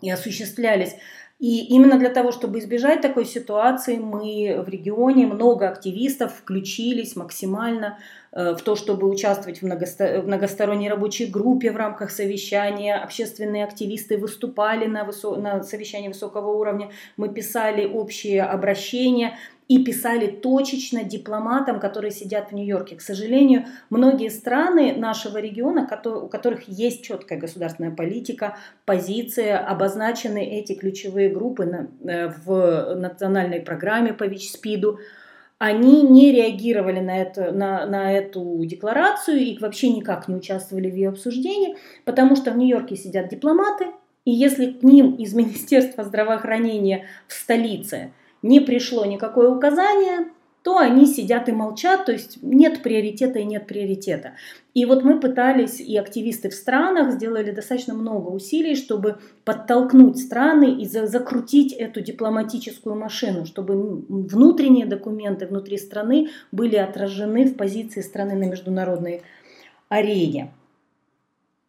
и 0.00 0.10
осуществлялись. 0.10 0.96
И 1.40 1.64
именно 1.74 1.98
для 1.98 2.10
того, 2.10 2.32
чтобы 2.32 2.58
избежать 2.58 3.00
такой 3.00 3.24
ситуации, 3.24 3.96
мы 3.96 4.62
в 4.62 4.68
регионе 4.68 5.26
много 5.26 5.68
активистов 5.68 6.34
включились 6.34 7.16
максимально 7.16 7.98
Э, 8.32 8.54
в 8.54 8.62
то, 8.62 8.76
чтобы 8.76 9.08
участвовать 9.08 9.58
в, 9.58 9.62
многосто... 9.62 10.20
в 10.22 10.26
многосторонней 10.26 10.88
рабочей 10.88 11.26
группе 11.26 11.72
в 11.72 11.76
рамках 11.76 12.10
совещания. 12.10 12.94
Общественные 12.94 13.64
активисты 13.64 14.18
выступали 14.18 14.86
на, 14.86 15.04
высо... 15.04 15.34
на 15.36 15.62
совещании 15.62 16.08
высокого 16.08 16.50
уровня. 16.50 16.90
Мы 17.16 17.28
писали 17.28 17.84
общие 17.86 18.42
обращения 18.42 19.36
и 19.70 19.78
писали 19.84 20.26
точечно 20.26 21.04
дипломатам, 21.04 21.78
которые 21.78 22.10
сидят 22.10 22.50
в 22.50 22.54
Нью-Йорке. 22.54 22.96
К 22.96 23.00
сожалению, 23.00 23.66
многие 23.88 24.28
страны 24.28 24.96
нашего 24.96 25.38
региона, 25.38 25.88
у 26.06 26.26
которых 26.26 26.66
есть 26.66 27.04
четкая 27.04 27.38
государственная 27.38 27.92
политика, 27.92 28.56
позиция, 28.84 29.58
обозначены 29.58 30.44
эти 30.44 30.74
ключевые 30.74 31.28
группы 31.28 31.88
э, 32.02 32.32
в 32.44 32.96
национальной 32.96 33.60
программе 33.60 34.12
по 34.12 34.24
ВИЧ-СПИДу, 34.24 34.98
они 35.58 36.02
не 36.02 36.32
реагировали 36.32 36.98
на, 36.98 37.22
это, 37.22 37.52
на, 37.52 37.86
на 37.86 38.12
эту 38.12 38.64
декларацию 38.64 39.38
и 39.38 39.56
вообще 39.60 39.90
никак 39.90 40.26
не 40.26 40.34
участвовали 40.34 40.90
в 40.90 40.96
ее 40.96 41.10
обсуждении, 41.10 41.76
потому 42.04 42.34
что 42.34 42.50
в 42.50 42.56
Нью-Йорке 42.56 42.96
сидят 42.96 43.28
дипломаты, 43.28 43.86
и 44.24 44.32
если 44.32 44.72
к 44.72 44.82
ним 44.82 45.14
из 45.14 45.32
Министерства 45.40 46.02
здравоохранения 46.02 47.06
в 47.28 47.34
столице 47.34 48.10
не 48.42 48.60
пришло 48.60 49.04
никакое 49.04 49.50
указание, 49.50 50.28
то 50.62 50.76
они 50.76 51.06
сидят 51.06 51.48
и 51.48 51.52
молчат, 51.52 52.04
то 52.04 52.12
есть 52.12 52.42
нет 52.42 52.82
приоритета 52.82 53.38
и 53.38 53.44
нет 53.44 53.66
приоритета. 53.66 54.32
И 54.74 54.84
вот 54.84 55.04
мы 55.04 55.18
пытались, 55.18 55.80
и 55.80 55.96
активисты 55.96 56.50
в 56.50 56.54
странах 56.54 57.12
сделали 57.12 57.50
достаточно 57.50 57.94
много 57.94 58.28
усилий, 58.28 58.76
чтобы 58.76 59.18
подтолкнуть 59.44 60.18
страны 60.18 60.82
и 60.82 60.86
за, 60.86 61.06
закрутить 61.06 61.72
эту 61.72 62.02
дипломатическую 62.02 62.94
машину, 62.94 63.46
чтобы 63.46 64.04
внутренние 64.08 64.84
документы 64.84 65.46
внутри 65.46 65.78
страны 65.78 66.28
были 66.52 66.76
отражены 66.76 67.46
в 67.46 67.56
позиции 67.56 68.02
страны 68.02 68.34
на 68.34 68.44
международной 68.44 69.22
арене. 69.88 70.52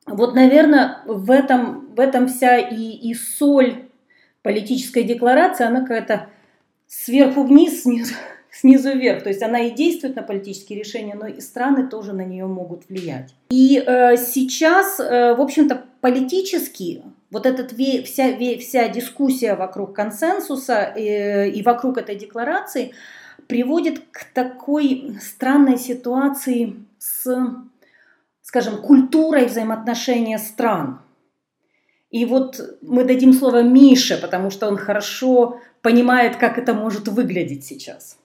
Вот, 0.05 0.35
наверное, 0.35 0.99
в 1.05 1.31
этом, 1.31 1.93
в 1.95 1.99
этом 1.99 2.27
вся 2.27 2.57
и, 2.57 2.91
и 2.91 3.13
соль 3.13 3.85
политической 4.41 5.03
декларации, 5.03 5.65
она 5.65 5.81
какая-то 5.81 6.27
сверху 6.91 7.43
вниз, 7.43 7.83
снизу, 7.83 8.13
снизу 8.51 8.91
вверх. 8.91 9.23
То 9.23 9.29
есть 9.29 9.41
она 9.41 9.61
и 9.61 9.71
действует 9.71 10.15
на 10.15 10.23
политические 10.23 10.79
решения, 10.79 11.15
но 11.15 11.27
и 11.27 11.39
страны 11.39 11.87
тоже 11.87 12.13
на 12.13 12.23
нее 12.23 12.45
могут 12.45 12.89
влиять. 12.89 13.33
И 13.49 13.81
э, 13.85 14.17
сейчас, 14.17 14.99
э, 14.99 15.33
в 15.33 15.41
общем-то, 15.41 15.83
политически 16.01 17.03
вот 17.31 17.45
эта 17.45 17.63
вся, 18.03 18.37
вся 18.59 18.89
дискуссия 18.89 19.55
вокруг 19.55 19.95
консенсуса 19.95 20.93
э, 20.95 21.49
и 21.49 21.63
вокруг 21.63 21.97
этой 21.97 22.15
декларации 22.15 22.91
приводит 23.47 23.99
к 24.11 24.25
такой 24.33 25.17
странной 25.21 25.77
ситуации 25.77 26.75
с, 26.99 27.25
скажем, 28.41 28.81
культурой 28.81 29.45
взаимоотношения 29.45 30.37
стран. 30.37 30.99
И 32.09 32.25
вот 32.25 32.59
мы 32.81 33.05
дадим 33.05 33.31
слово 33.31 33.63
Мише, 33.63 34.17
потому 34.21 34.49
что 34.49 34.67
он 34.67 34.75
хорошо 34.75 35.61
понимает, 35.81 36.37
как 36.37 36.57
это 36.57 36.73
может 36.73 37.07
выглядеть 37.07 37.65
сейчас. 37.65 38.17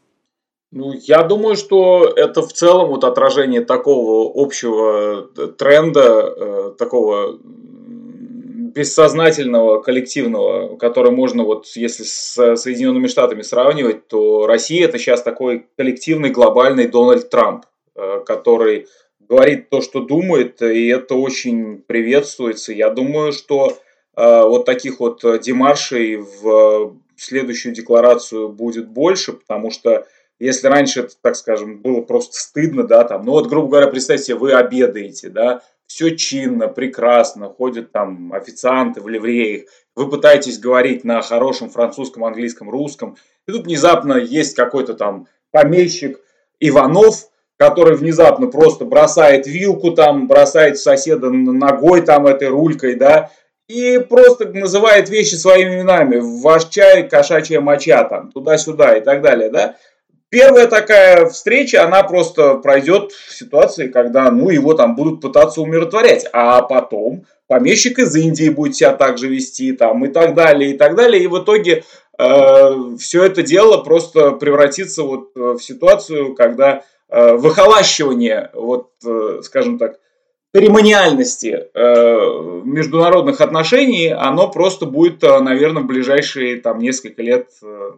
Ну, 0.72 0.92
я 0.92 1.22
думаю, 1.22 1.56
что 1.56 2.12
это 2.16 2.42
в 2.42 2.52
целом 2.52 2.88
вот 2.88 3.04
отражение 3.04 3.64
такого 3.64 4.30
общего 4.34 5.30
э, 5.36 5.46
тренда, 5.56 6.34
э, 6.36 6.72
такого 6.76 7.38
бессознательного, 8.75 9.80
коллективного, 9.80 10.76
который 10.76 11.12
можно 11.12 11.44
вот, 11.44 11.66
если 11.76 12.02
с 12.02 12.56
Соединенными 12.56 13.06
Штатами 13.06 13.42
сравнивать, 13.42 14.08
то 14.08 14.46
Россия 14.46 14.86
это 14.86 14.98
сейчас 14.98 15.22
такой 15.22 15.66
коллективный 15.76 16.30
глобальный 16.30 16.88
Дональд 16.88 17.30
Трамп, 17.30 17.64
э, 17.94 18.20
который 18.26 18.88
говорит 19.20 19.70
то, 19.70 19.80
что 19.80 20.00
думает, 20.00 20.60
и 20.62 20.88
это 20.88 21.14
очень 21.14 21.78
приветствуется. 21.78 22.72
Я 22.72 22.90
думаю, 22.90 23.32
что 23.32 23.76
вот 24.14 24.64
таких 24.64 25.00
вот 25.00 25.20
демаршей 25.42 26.16
в 26.16 26.96
следующую 27.16 27.75
декларацию 27.75 28.49
будет 28.49 28.88
больше, 28.88 29.32
потому 29.32 29.70
что 29.70 30.06
если 30.38 30.68
раньше 30.68 31.00
это, 31.00 31.14
так 31.20 31.37
скажем, 31.37 31.80
было 31.80 32.02
просто 32.02 32.38
стыдно, 32.38 32.85
да, 32.85 33.04
там, 33.04 33.25
ну 33.25 33.32
вот, 33.32 33.49
грубо 33.49 33.68
говоря, 33.68 33.87
представьте 33.88 34.26
себе, 34.26 34.37
вы 34.37 34.52
обедаете, 34.52 35.30
да, 35.30 35.62
все 35.87 36.16
чинно, 36.16 36.68
прекрасно, 36.68 37.49
ходят 37.49 37.92
там 37.92 38.32
официанты 38.32 39.00
в 39.00 39.08
ливреях, 39.08 39.68
вы 39.94 40.11
пытаетесь 40.11 40.58
говорить 40.58 41.04
на 41.04 41.23
хорошем 41.23 41.70
французском, 41.70 42.25
английском, 42.25 42.68
русском, 42.68 43.16
и 43.46 43.52
тут 43.52 43.66
внезапно 43.66 44.14
есть 44.14 44.54
какой-то 44.54 44.94
там 44.94 45.26
помещик 45.52 46.20
Иванов, 46.61 47.30
который 47.56 47.96
внезапно 47.96 48.49
просто 48.49 48.85
бросает 48.85 49.46
вилку 49.46 49.92
там, 49.92 50.28
бросает 50.28 50.78
соседа 50.78 51.30
ногой 51.30 52.02
там 52.02 52.26
этой 52.26 52.49
рулькой, 52.49 52.96
да, 52.96 53.30
и 53.68 53.99
просто 53.99 54.49
называет 54.49 55.08
вещи 55.08 55.35
своими 55.35 55.76
именами. 55.76 56.20
Ваш 56.20 56.66
чай, 56.66 57.08
кошачья 57.08 57.61
моча 57.61 58.04
там, 58.04 58.30
туда-сюда 58.30 58.96
и 58.96 59.00
так 59.00 59.23
далее, 59.23 59.50
да. 59.50 59.76
Первая 60.28 60.66
такая 60.66 61.26
встреча, 61.26 61.85
она 61.85 62.02
просто 62.02 62.56
пройдет 62.56 63.12
в 63.12 63.32
ситуации, 63.32 63.87
когда 63.87 64.30
ну, 64.30 64.50
его 64.50 64.75
там 64.75 64.96
будут 64.96 65.20
пытаться 65.20 65.61
умиротворять. 65.61 66.26
А 66.32 66.62
потом 66.62 67.25
помещик 67.46 67.99
из 68.00 68.14
Индии 68.16 68.49
будет 68.49 68.75
себя 68.75 68.92
также 68.92 69.28
вести 69.28 69.73
там, 69.73 70.04
и 70.04 70.08
так 70.08 70.35
далее, 70.35 70.73
и 70.73 70.76
так 70.76 70.96
далее. 70.96 71.23
И 71.23 71.28
в 71.28 71.38
итоге 71.38 71.85
э, 72.18 72.70
все 72.99 73.25
это 73.25 73.42
дело 73.42 73.78
просто 73.78 74.32
превратится 74.32 75.04
вот 75.04 75.30
э, 75.37 75.40
в 75.40 75.61
ситуацию, 75.61 76.35
когда 76.35 76.82
э, 77.08 77.35
выхолащивание, 77.35 78.50
вот, 78.52 78.90
э, 79.06 79.40
скажем 79.44 79.78
так, 79.78 80.00
церемониальности 80.56 81.68
э, 81.75 82.60
международных 82.64 83.42
отношений, 83.42 84.08
оно 84.08 84.50
просто 84.50 84.86
будет, 84.86 85.22
э, 85.22 85.38
наверное, 85.40 85.82
в 85.82 85.86
ближайшие 85.86 86.60
там, 86.62 86.78
несколько 86.78 87.22
лет 87.22 87.50
э, 87.62 87.90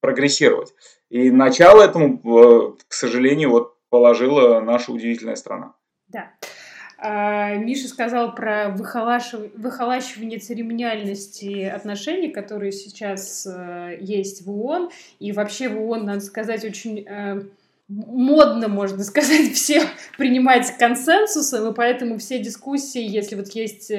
прогрессировать. 0.00 0.74
И 1.08 1.30
начало 1.30 1.82
этому, 1.82 2.20
э, 2.24 2.72
к 2.88 2.92
сожалению, 2.92 3.50
вот 3.50 3.74
положила 3.90 4.58
наша 4.60 4.90
удивительная 4.90 5.36
страна. 5.36 5.74
Да. 6.08 6.30
А, 6.98 7.54
Миша 7.54 7.86
сказал 7.86 8.34
про 8.34 8.70
выхолачивание 8.70 10.40
церемониальности 10.40 11.62
отношений, 11.64 12.30
которые 12.30 12.72
сейчас 12.72 13.46
э, 13.46 13.98
есть 14.00 14.44
в 14.44 14.50
ООН. 14.50 14.90
И 15.20 15.30
вообще 15.30 15.68
в 15.68 15.80
ООН, 15.80 16.06
надо 16.06 16.20
сказать, 16.20 16.64
очень 16.64 17.04
э, 17.06 17.42
модно, 17.88 18.68
можно 18.68 19.04
сказать, 19.04 19.52
все 19.54 19.82
принимать 20.16 20.76
консенсусом, 20.78 21.70
и 21.70 21.74
поэтому 21.74 22.18
все 22.18 22.38
дискуссии, 22.38 23.02
если 23.02 23.36
вот 23.36 23.48
есть, 23.50 23.90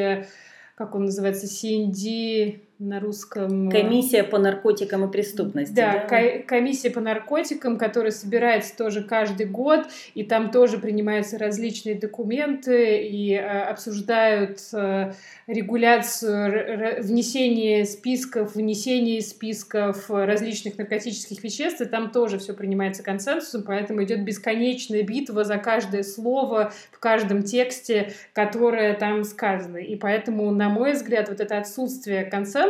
как 0.76 0.96
он 0.96 1.06
называется, 1.06 1.46
CND, 1.46 2.62
на 2.80 3.00
русском... 3.00 3.70
Э, 3.70 3.72
комиссия 3.72 4.24
по 4.24 4.38
наркотикам 4.38 5.06
и 5.06 5.12
преступности. 5.12 5.74
Да, 5.74 6.06
да? 6.10 6.40
комиссия 6.46 6.90
по 6.90 7.00
наркотикам, 7.00 7.78
которая 7.78 8.12
собирается 8.12 8.76
тоже 8.76 9.04
каждый 9.04 9.46
год, 9.46 9.88
и 10.14 10.24
там 10.24 10.52
тоже 10.52 10.78
принимаются 10.78 11.38
различные 11.38 11.96
документы 11.96 13.02
и 13.02 13.34
э, 13.34 13.62
обсуждают 13.64 14.60
э, 14.74 15.14
регуляцию, 15.48 17.02
внесение 17.04 17.86
списков, 17.86 18.56
внесение 18.56 19.22
списков 19.22 20.10
различных 20.10 20.78
наркотических 20.78 21.44
веществ, 21.44 21.82
и 21.82 21.86
там 21.86 22.12
тоже 22.12 22.40
все 22.40 22.54
принимается 22.54 23.04
консенсусом, 23.04 23.64
поэтому 23.64 24.04
идет 24.04 24.24
бесконечная 24.24 25.04
битва 25.04 25.44
за 25.44 25.58
каждое 25.58 26.04
слово 26.04 26.74
в 26.92 27.00
каждом 27.00 27.44
тексте, 27.44 28.14
которое 28.34 28.94
там 28.96 29.24
сказано. 29.24 29.78
И 29.78 29.96
поэтому, 29.96 30.52
на 30.52 30.70
мой 30.70 30.94
взгляд, 30.94 31.30
вот 31.30 31.40
это 31.40 31.58
отсутствие 31.58 32.26
консенсуса, 32.26 32.65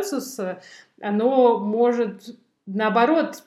оно 1.00 1.58
может, 1.58 2.36
наоборот, 2.66 3.42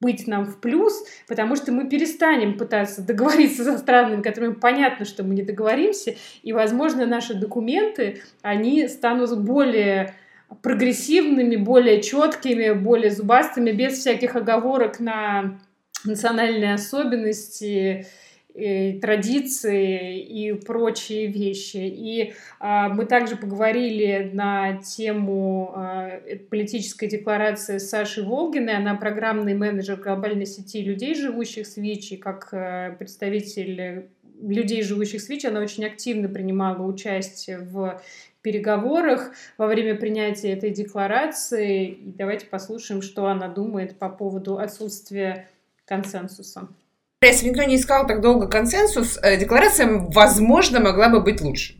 быть 0.00 0.26
нам 0.26 0.44
в 0.44 0.60
плюс, 0.60 1.04
потому 1.26 1.56
что 1.56 1.72
мы 1.72 1.88
перестанем 1.88 2.58
пытаться 2.58 3.02
договориться 3.02 3.64
со 3.64 3.78
странами, 3.78 4.22
которыми 4.22 4.54
понятно, 4.54 5.04
что 5.04 5.24
мы 5.24 5.34
не 5.34 5.42
договоримся, 5.42 6.14
и, 6.42 6.52
возможно, 6.52 7.06
наши 7.06 7.34
документы, 7.34 8.22
они 8.42 8.86
станут 8.88 9.38
более 9.38 10.14
прогрессивными, 10.62 11.56
более 11.56 12.02
четкими, 12.02 12.72
более 12.72 13.10
зубастыми, 13.10 13.72
без 13.72 13.98
всяких 13.98 14.36
оговорок 14.36 15.00
на 15.00 15.58
национальные 16.04 16.74
особенности, 16.74 18.06
и 18.54 19.00
традиции 19.00 20.20
и 20.20 20.52
прочие 20.52 21.26
вещи. 21.26 21.78
И 21.78 22.34
а, 22.60 22.88
мы 22.88 23.04
также 23.04 23.36
поговорили 23.36 24.30
на 24.32 24.76
тему 24.76 25.72
а, 25.74 26.20
политической 26.50 27.08
декларации 27.08 27.78
Саши 27.78 28.22
Волгиной. 28.22 28.76
Она 28.76 28.94
программный 28.94 29.54
менеджер 29.54 29.96
глобальной 29.96 30.46
сети 30.46 30.82
людей, 30.82 31.14
живущих 31.16 31.66
с 31.66 31.76
ВИЧ, 31.76 32.12
и 32.12 32.16
как 32.16 32.48
а, 32.52 32.92
представитель 32.92 34.08
людей, 34.40 34.82
живущих 34.82 35.20
с 35.20 35.28
ВИЧ, 35.28 35.46
она 35.46 35.60
очень 35.60 35.84
активно 35.84 36.28
принимала 36.28 36.82
участие 36.84 37.58
в 37.58 38.00
переговорах 38.42 39.32
во 39.58 39.66
время 39.66 39.96
принятия 39.96 40.52
этой 40.52 40.70
декларации. 40.70 41.88
И 41.88 42.12
давайте 42.12 42.46
послушаем, 42.46 43.02
что 43.02 43.26
она 43.26 43.48
думает 43.48 43.98
по 43.98 44.08
поводу 44.08 44.58
отсутствия 44.58 45.48
консенсуса. 45.86 46.68
Если 47.26 47.48
никто 47.48 47.62
не 47.62 47.76
искал 47.76 48.06
так 48.06 48.20
долго 48.20 48.46
консенсус, 48.46 49.18
э, 49.22 49.36
декларация, 49.36 49.88
возможно, 49.88 50.80
могла 50.80 51.08
бы 51.08 51.20
быть 51.20 51.40
лучше. 51.40 51.74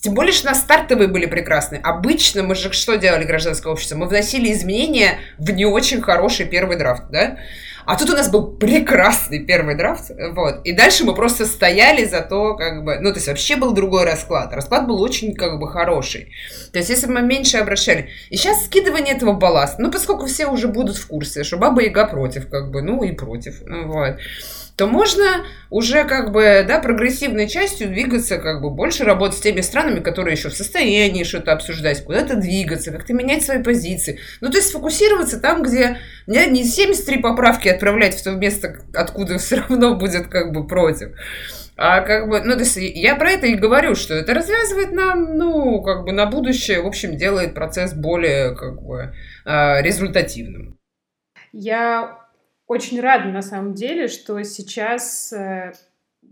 Тем 0.00 0.14
более, 0.14 0.32
что 0.32 0.46
на 0.46 0.54
стартовые 0.54 1.06
были 1.06 1.26
прекрасны. 1.26 1.76
Обычно 1.76 2.42
мы 2.42 2.56
же 2.56 2.72
что 2.72 2.96
делали, 2.96 3.24
гражданское 3.24 3.72
общество? 3.72 3.96
Мы 3.96 4.06
вносили 4.06 4.52
изменения 4.52 5.18
в 5.38 5.50
не 5.52 5.64
очень 5.64 6.02
хороший 6.02 6.46
первый 6.46 6.76
драфт, 6.76 7.04
да? 7.10 7.38
А 7.84 7.96
тут 7.96 8.10
у 8.10 8.12
нас 8.12 8.30
был 8.30 8.56
прекрасный 8.56 9.44
первый 9.44 9.76
драфт, 9.76 10.10
вот. 10.34 10.60
И 10.64 10.72
дальше 10.72 11.04
мы 11.04 11.14
просто 11.14 11.46
стояли 11.46 12.04
за 12.04 12.20
то, 12.20 12.54
как 12.54 12.84
бы, 12.84 12.98
ну, 13.00 13.10
то 13.10 13.16
есть 13.16 13.28
вообще 13.28 13.56
был 13.56 13.72
другой 13.72 14.04
расклад. 14.04 14.52
Расклад 14.52 14.86
был 14.86 15.00
очень, 15.00 15.34
как 15.34 15.58
бы, 15.58 15.68
хороший. 15.68 16.32
То 16.72 16.78
есть 16.78 16.90
если 16.90 17.06
бы 17.06 17.14
мы 17.14 17.22
меньше 17.22 17.58
обращали. 17.58 18.10
И 18.30 18.36
сейчас 18.36 18.64
скидывание 18.66 19.14
этого 19.14 19.32
балласта, 19.32 19.82
ну, 19.82 19.90
поскольку 19.90 20.26
все 20.26 20.46
уже 20.46 20.68
будут 20.68 20.96
в 20.96 21.06
курсе, 21.06 21.44
что 21.44 21.56
Баба 21.56 21.82
Яга 21.82 22.06
против, 22.06 22.48
как 22.48 22.70
бы, 22.70 22.82
ну, 22.82 23.02
и 23.02 23.12
против, 23.12 23.62
ну, 23.64 23.86
вот 23.88 24.16
то 24.76 24.86
можно 24.86 25.44
уже 25.70 26.04
как 26.04 26.32
бы, 26.32 26.64
да, 26.66 26.78
прогрессивной 26.78 27.48
частью 27.48 27.88
двигаться, 27.88 28.38
как 28.38 28.60
бы 28.60 28.70
больше 28.70 29.04
работать 29.04 29.38
с 29.38 29.42
теми 29.42 29.60
странами, 29.60 30.00
которые 30.00 30.34
еще 30.34 30.48
в 30.48 30.54
состоянии 30.54 31.24
что-то 31.24 31.52
обсуждать, 31.52 32.04
куда-то 32.04 32.36
двигаться, 32.36 32.90
как-то 32.90 33.12
менять 33.12 33.44
свои 33.44 33.62
позиции. 33.62 34.18
Ну, 34.40 34.50
то 34.50 34.56
есть 34.56 34.68
сфокусироваться 34.68 35.40
там, 35.40 35.62
где 35.62 35.98
не 36.26 36.64
73 36.64 37.18
поправки 37.18 37.68
отправлять 37.68 38.14
в 38.14 38.22
то 38.22 38.32
место, 38.32 38.76
откуда 38.94 39.38
все 39.38 39.56
равно 39.56 39.94
будет 39.94 40.28
как 40.28 40.52
бы 40.52 40.66
против. 40.66 41.10
А 41.76 42.02
как 42.02 42.28
бы, 42.28 42.40
ну, 42.40 42.54
то 42.54 42.60
есть 42.60 42.76
я 42.76 43.16
про 43.16 43.30
это 43.30 43.46
и 43.46 43.54
говорю, 43.54 43.94
что 43.94 44.14
это 44.14 44.34
развязывает 44.34 44.92
нам, 44.92 45.36
ну, 45.36 45.82
как 45.82 46.04
бы 46.04 46.12
на 46.12 46.26
будущее, 46.26 46.82
в 46.82 46.86
общем, 46.86 47.16
делает 47.16 47.54
процесс 47.54 47.94
более, 47.94 48.54
как 48.54 48.82
бы, 48.82 49.14
а, 49.44 49.80
результативным. 49.80 50.78
Я 51.52 52.21
очень 52.72 53.00
рада 53.00 53.28
на 53.28 53.42
самом 53.42 53.74
деле, 53.74 54.08
что 54.08 54.42
сейчас 54.44 55.30
э, 55.32 55.74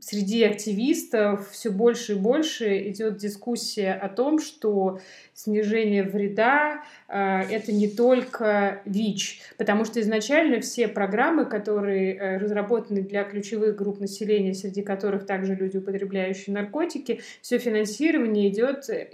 среди 0.00 0.42
активистов 0.42 1.50
все 1.50 1.70
больше 1.70 2.12
и 2.12 2.18
больше 2.18 2.88
идет 2.88 3.18
дискуссия 3.18 3.92
о 3.92 4.08
том, 4.08 4.38
что 4.38 5.00
снижение 5.34 6.02
вреда 6.02 6.82
это 7.10 7.72
не 7.72 7.88
только 7.88 8.82
ВИЧ, 8.84 9.40
потому 9.56 9.84
что 9.84 10.00
изначально 10.00 10.60
все 10.60 10.86
программы, 10.86 11.44
которые 11.44 12.14
э, 12.14 12.36
разработаны 12.38 13.02
для 13.02 13.24
ключевых 13.24 13.76
групп 13.76 14.00
населения, 14.00 14.54
среди 14.54 14.82
которых 14.82 15.26
также 15.26 15.54
люди, 15.54 15.78
употребляющие 15.78 16.54
наркотики, 16.54 17.20
все 17.42 17.58
финансирование 17.58 18.48
идет 18.48 18.88
э, 18.88 19.08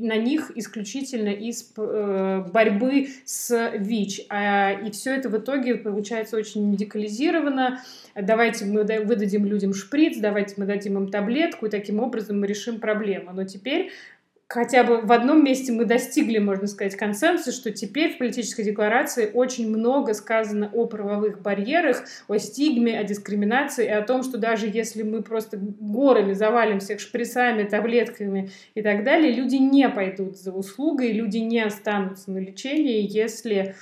на 0.00 0.16
них 0.16 0.52
исключительно 0.54 1.28
из 1.28 1.72
борьбы 1.74 3.08
с 3.24 3.72
ВИЧ. 3.76 4.26
А, 4.30 4.72
и 4.72 4.90
все 4.90 5.14
это 5.14 5.28
в 5.28 5.36
итоге 5.36 5.74
получается 5.76 6.36
очень 6.36 6.70
медикализировано. 6.70 7.80
Давайте 8.14 8.64
мы 8.64 8.84
выдадим 8.84 9.44
людям 9.44 9.74
шприц, 9.74 10.18
давайте 10.18 10.54
мы 10.56 10.66
дадим 10.66 10.98
им 10.98 11.08
таблетку, 11.10 11.66
и 11.66 11.70
таким 11.70 12.00
образом 12.00 12.40
мы 12.40 12.46
решим 12.46 12.80
проблему. 12.80 13.32
Но 13.32 13.44
теперь 13.44 13.90
хотя 14.48 14.84
бы 14.84 15.00
в 15.00 15.12
одном 15.12 15.44
месте 15.44 15.72
мы 15.72 15.84
достигли, 15.84 16.38
можно 16.38 16.66
сказать, 16.66 16.96
консенсуса, 16.96 17.52
что 17.52 17.70
теперь 17.70 18.14
в 18.14 18.18
политической 18.18 18.64
декларации 18.64 19.30
очень 19.32 19.68
много 19.68 20.14
сказано 20.14 20.70
о 20.72 20.86
правовых 20.86 21.40
барьерах, 21.40 22.04
о 22.28 22.38
стигме, 22.38 22.98
о 22.98 23.04
дискриминации 23.04 23.86
и 23.86 23.90
о 23.90 24.02
том, 24.02 24.22
что 24.22 24.38
даже 24.38 24.66
если 24.66 25.02
мы 25.02 25.22
просто 25.22 25.58
горами 25.58 26.32
завалим 26.32 26.80
всех 26.80 27.00
шприцами, 27.00 27.64
таблетками 27.64 28.50
и 28.74 28.82
так 28.82 29.04
далее, 29.04 29.32
люди 29.32 29.56
не 29.56 29.88
пойдут 29.88 30.36
за 30.36 30.52
услугой, 30.52 31.12
люди 31.12 31.38
не 31.38 31.60
останутся 31.60 32.30
на 32.30 32.38
лечении, 32.38 33.06
если 33.08 33.74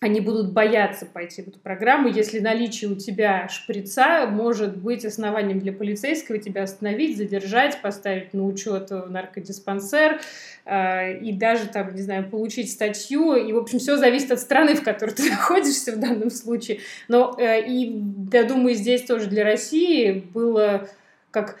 они 0.00 0.20
будут 0.20 0.52
бояться 0.52 1.04
пойти 1.04 1.42
в 1.42 1.48
эту 1.48 1.58
программу, 1.58 2.08
если 2.08 2.38
наличие 2.38 2.90
у 2.90 2.94
тебя 2.94 3.48
шприца 3.48 4.26
может 4.26 4.78
быть 4.78 5.04
основанием 5.04 5.60
для 5.60 5.74
полицейского 5.74 6.38
тебя 6.38 6.62
остановить, 6.62 7.18
задержать, 7.18 7.82
поставить 7.82 8.32
на 8.32 8.46
учет 8.46 8.90
в 8.90 9.10
наркодиспансер 9.10 10.22
э, 10.64 11.18
и 11.18 11.32
даже 11.32 11.68
там, 11.68 11.94
не 11.94 12.00
знаю, 12.00 12.30
получить 12.30 12.72
статью. 12.72 13.34
И, 13.34 13.52
в 13.52 13.58
общем, 13.58 13.78
все 13.78 13.98
зависит 13.98 14.32
от 14.32 14.40
страны, 14.40 14.74
в 14.74 14.82
которой 14.82 15.10
ты 15.14 15.28
находишься 15.28 15.92
в 15.92 16.00
данном 16.00 16.30
случае. 16.30 16.80
Но 17.08 17.36
э, 17.38 17.66
и, 17.68 18.02
я 18.32 18.44
думаю, 18.44 18.74
здесь 18.76 19.02
тоже 19.02 19.26
для 19.26 19.44
России 19.44 20.24
было 20.32 20.88
как 21.30 21.58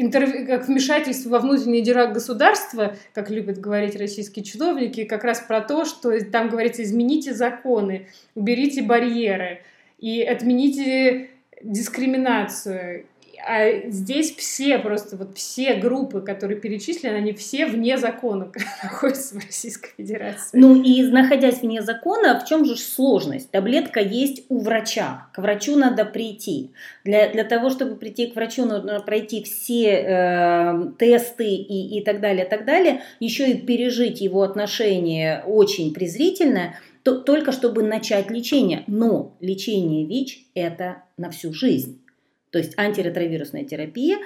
интерв... 0.00 0.46
как 0.46 0.68
вмешательство 0.68 1.30
во 1.30 1.38
внутренние 1.40 1.82
дела 1.82 2.06
государства, 2.06 2.96
как 3.12 3.30
любят 3.30 3.58
говорить 3.58 3.96
российские 3.96 4.44
чиновники, 4.44 5.04
как 5.04 5.24
раз 5.24 5.40
про 5.40 5.60
то, 5.60 5.84
что 5.84 6.18
там 6.30 6.48
говорится, 6.48 6.82
измените 6.82 7.34
законы, 7.34 8.08
уберите 8.34 8.82
барьеры 8.82 9.62
и 9.98 10.22
отмените 10.22 11.30
дискриминацию 11.62 13.06
а 13.48 13.88
здесь 13.88 14.36
все 14.36 14.78
просто, 14.78 15.16
вот 15.16 15.34
все 15.34 15.76
группы, 15.76 16.20
которые 16.20 16.60
перечислены, 16.60 17.14
они 17.14 17.32
все 17.32 17.64
вне 17.64 17.96
закона 17.96 18.52
находятся 18.82 19.36
в 19.36 19.44
Российской 19.46 19.90
Федерации. 19.96 20.50
Ну 20.52 20.82
и 20.82 21.02
находясь 21.04 21.62
вне 21.62 21.80
закона, 21.80 22.38
в 22.38 22.46
чем 22.46 22.66
же 22.66 22.76
сложность? 22.76 23.50
Таблетка 23.50 24.00
есть 24.00 24.44
у 24.50 24.58
врача. 24.58 25.28
К 25.32 25.38
врачу 25.38 25.76
надо 25.76 26.04
прийти. 26.04 26.72
Для, 27.04 27.30
для 27.30 27.42
того, 27.42 27.70
чтобы 27.70 27.96
прийти 27.96 28.26
к 28.26 28.34
врачу, 28.34 28.66
нужно 28.66 29.00
пройти 29.00 29.42
все 29.42 29.92
э, 29.92 30.90
тесты 30.98 31.48
и, 31.48 31.98
и 31.98 32.04
так 32.04 32.20
далее, 32.20 32.44
так 32.44 32.66
далее. 32.66 33.00
Еще 33.18 33.52
и 33.52 33.56
пережить 33.56 34.20
его 34.20 34.42
отношение 34.42 35.42
очень 35.46 35.94
презрительное, 35.94 36.78
то, 37.02 37.14
только 37.16 37.52
чтобы 37.52 37.82
начать 37.82 38.30
лечение. 38.30 38.84
Но 38.86 39.38
лечение 39.40 40.04
ВИЧ– 40.04 40.48
это 40.54 41.04
на 41.16 41.30
всю 41.30 41.54
жизнь. 41.54 42.02
То 42.50 42.58
есть 42.58 42.78
антиретровирусная 42.78 43.64
терапия, 43.64 44.18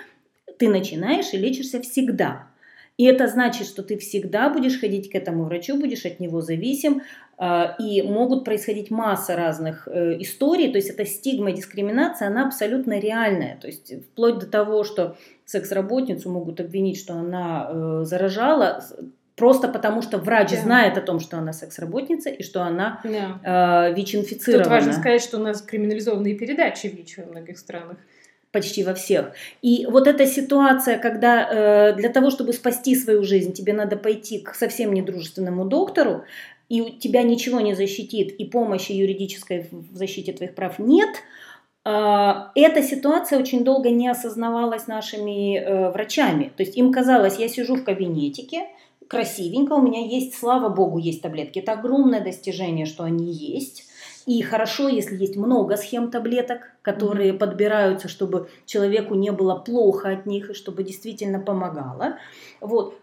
ты 0.58 0.68
начинаешь 0.68 1.32
и 1.32 1.38
лечишься 1.38 1.80
всегда. 1.80 2.46
И 2.98 3.04
это 3.04 3.26
значит, 3.26 3.66
что 3.66 3.82
ты 3.82 3.96
всегда 3.96 4.50
будешь 4.50 4.78
ходить 4.78 5.10
к 5.10 5.14
этому 5.14 5.44
врачу, 5.44 5.78
будешь 5.78 6.04
от 6.04 6.20
него 6.20 6.40
зависим, 6.40 7.02
а, 7.38 7.74
и 7.78 8.02
могут 8.02 8.44
происходить 8.44 8.90
масса 8.90 9.34
разных 9.34 9.88
э, 9.88 10.20
историй, 10.20 10.70
то 10.70 10.76
есть 10.76 10.90
эта 10.90 11.06
стигма 11.06 11.50
и 11.50 11.54
дискриминация, 11.54 12.28
она 12.28 12.46
абсолютно 12.46 13.00
реальная, 13.00 13.56
то 13.56 13.66
есть 13.66 13.92
вплоть 14.04 14.38
до 14.38 14.46
того, 14.46 14.84
что 14.84 15.16
секс-работницу 15.46 16.30
могут 16.30 16.60
обвинить, 16.60 16.98
что 16.98 17.14
она 17.14 17.68
э, 17.68 18.04
заражала, 18.04 18.84
просто 19.36 19.68
потому 19.68 20.02
что 20.02 20.18
врач 20.18 20.50
да. 20.50 20.56
знает 20.56 20.98
о 20.98 21.00
том, 21.00 21.20
что 21.20 21.38
она 21.38 21.52
секс-работница 21.52 22.30
и 22.30 22.42
что 22.42 22.62
она 22.62 23.00
да. 23.04 23.88
э, 23.90 23.94
ВИЧ-инфицирована. 23.94 24.64
Тут 24.64 24.70
важно 24.72 24.92
сказать, 24.92 25.22
что 25.22 25.38
у 25.38 25.40
нас 25.40 25.62
криминализованные 25.62 26.34
передачи 26.34 26.86
ВИЧ 26.86 27.18
во 27.18 27.24
многих 27.26 27.58
странах 27.58 27.96
почти 28.52 28.84
во 28.84 28.94
всех. 28.94 29.32
И 29.62 29.86
вот 29.90 30.06
эта 30.06 30.26
ситуация, 30.26 30.98
когда 30.98 31.48
э, 31.50 31.94
для 31.94 32.10
того, 32.10 32.30
чтобы 32.30 32.52
спасти 32.52 32.94
свою 32.94 33.24
жизнь, 33.24 33.52
тебе 33.52 33.72
надо 33.72 33.96
пойти 33.96 34.38
к 34.38 34.54
совсем 34.54 34.92
недружественному 34.92 35.64
доктору, 35.64 36.24
и 36.68 36.80
у 36.82 36.90
тебя 36.90 37.22
ничего 37.22 37.60
не 37.60 37.74
защитит, 37.74 38.32
и 38.32 38.44
помощи 38.44 38.92
юридической 38.92 39.68
в 39.70 39.96
защите 39.96 40.32
твоих 40.32 40.54
прав 40.54 40.78
нет, 40.78 41.08
э, 41.84 42.32
эта 42.54 42.82
ситуация 42.82 43.38
очень 43.38 43.64
долго 43.64 43.90
не 43.90 44.08
осознавалась 44.08 44.86
нашими 44.86 45.58
э, 45.58 45.90
врачами. 45.90 46.52
То 46.54 46.62
есть 46.62 46.76
им 46.76 46.92
казалось, 46.92 47.38
я 47.38 47.48
сижу 47.48 47.76
в 47.76 47.84
кабинетике, 47.84 48.66
красивенько, 49.12 49.74
у 49.74 49.82
меня 49.82 50.00
есть, 50.00 50.34
слава 50.34 50.70
богу, 50.70 50.96
есть 50.96 51.20
таблетки. 51.20 51.58
Это 51.58 51.72
огромное 51.72 52.24
достижение, 52.24 52.86
что 52.86 53.04
они 53.04 53.30
есть. 53.30 53.84
И 54.24 54.40
хорошо, 54.40 54.88
если 54.88 55.16
есть 55.16 55.36
много 55.36 55.76
схем 55.76 56.10
таблеток, 56.10 56.72
которые 56.80 57.32
mm-hmm. 57.32 57.38
подбираются, 57.38 58.08
чтобы 58.08 58.48
человеку 58.64 59.14
не 59.14 59.30
было 59.30 59.56
плохо 59.56 60.08
от 60.08 60.24
них 60.24 60.48
и 60.48 60.54
чтобы 60.54 60.82
действительно 60.82 61.40
помогало. 61.40 62.16
Вот. 62.62 62.98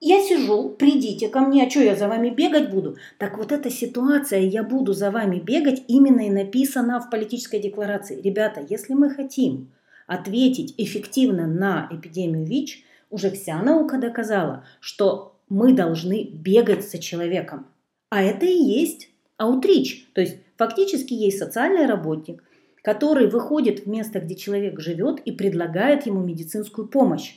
Я 0.00 0.22
сижу, 0.22 0.70
придите 0.70 1.28
ко 1.28 1.40
мне, 1.40 1.66
а 1.66 1.70
что 1.70 1.80
я 1.80 1.94
за 1.94 2.08
вами 2.08 2.30
бегать 2.30 2.70
буду? 2.70 2.96
Так 3.18 3.36
вот 3.36 3.52
эта 3.52 3.68
ситуация, 3.68 4.40
я 4.40 4.62
буду 4.62 4.94
за 4.94 5.10
вами 5.10 5.40
бегать, 5.40 5.82
именно 5.88 6.26
и 6.26 6.30
написана 6.30 7.00
в 7.00 7.10
политической 7.10 7.60
декларации. 7.60 8.18
Ребята, 8.18 8.64
если 8.66 8.94
мы 8.94 9.10
хотим 9.10 9.70
ответить 10.06 10.74
эффективно 10.78 11.46
на 11.46 11.86
эпидемию 11.90 12.46
ВИЧ, 12.46 12.82
уже 13.10 13.30
вся 13.30 13.60
наука 13.60 13.98
доказала, 13.98 14.64
что 14.80 15.29
мы 15.50 15.74
должны 15.74 16.24
бегать 16.24 16.88
за 16.88 16.98
человеком. 16.98 17.66
А 18.08 18.22
это 18.22 18.46
и 18.46 18.56
есть 18.56 19.10
аутрич. 19.36 20.08
То 20.14 20.22
есть 20.22 20.38
фактически 20.56 21.12
есть 21.12 21.38
социальный 21.38 21.86
работник, 21.86 22.42
который 22.82 23.28
выходит 23.28 23.80
в 23.80 23.86
место, 23.86 24.20
где 24.20 24.34
человек 24.34 24.80
живет 24.80 25.20
и 25.20 25.32
предлагает 25.32 26.06
ему 26.06 26.20
медицинскую 26.20 26.88
помощь 26.88 27.34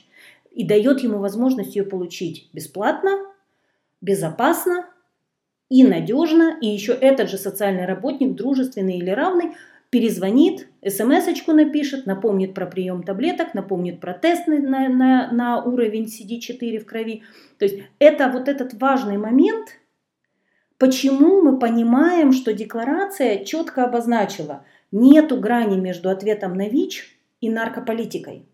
и 0.50 0.64
дает 0.64 1.00
ему 1.00 1.18
возможность 1.18 1.76
ее 1.76 1.84
получить 1.84 2.48
бесплатно, 2.52 3.10
безопасно 4.00 4.86
и 5.68 5.84
надежно. 5.84 6.56
И 6.60 6.68
еще 6.68 6.92
этот 6.92 7.28
же 7.28 7.36
социальный 7.36 7.84
работник, 7.84 8.36
дружественный 8.36 8.98
или 8.98 9.10
равный, 9.10 9.56
перезвонит, 9.94 10.66
смс-очку 10.84 11.52
напишет, 11.52 12.04
напомнит 12.04 12.52
про 12.52 12.66
прием 12.66 13.04
таблеток, 13.04 13.54
напомнит 13.54 14.00
про 14.00 14.12
тест 14.12 14.48
на, 14.48 14.88
на, 14.88 15.30
на 15.30 15.62
уровень 15.62 16.06
CD4 16.06 16.80
в 16.80 16.84
крови. 16.84 17.22
То 17.60 17.64
есть 17.64 17.78
это 18.00 18.28
вот 18.28 18.48
этот 18.48 18.74
важный 18.74 19.18
момент, 19.18 19.78
почему 20.78 21.42
мы 21.42 21.60
понимаем, 21.60 22.32
что 22.32 22.52
декларация 22.52 23.44
четко 23.44 23.84
обозначила, 23.84 24.64
нету 24.90 25.38
грани 25.38 25.76
между 25.76 26.10
ответом 26.10 26.54
на 26.54 26.68
ВИЧ 26.68 27.16
и 27.40 27.48
наркополитикой. 27.48 28.48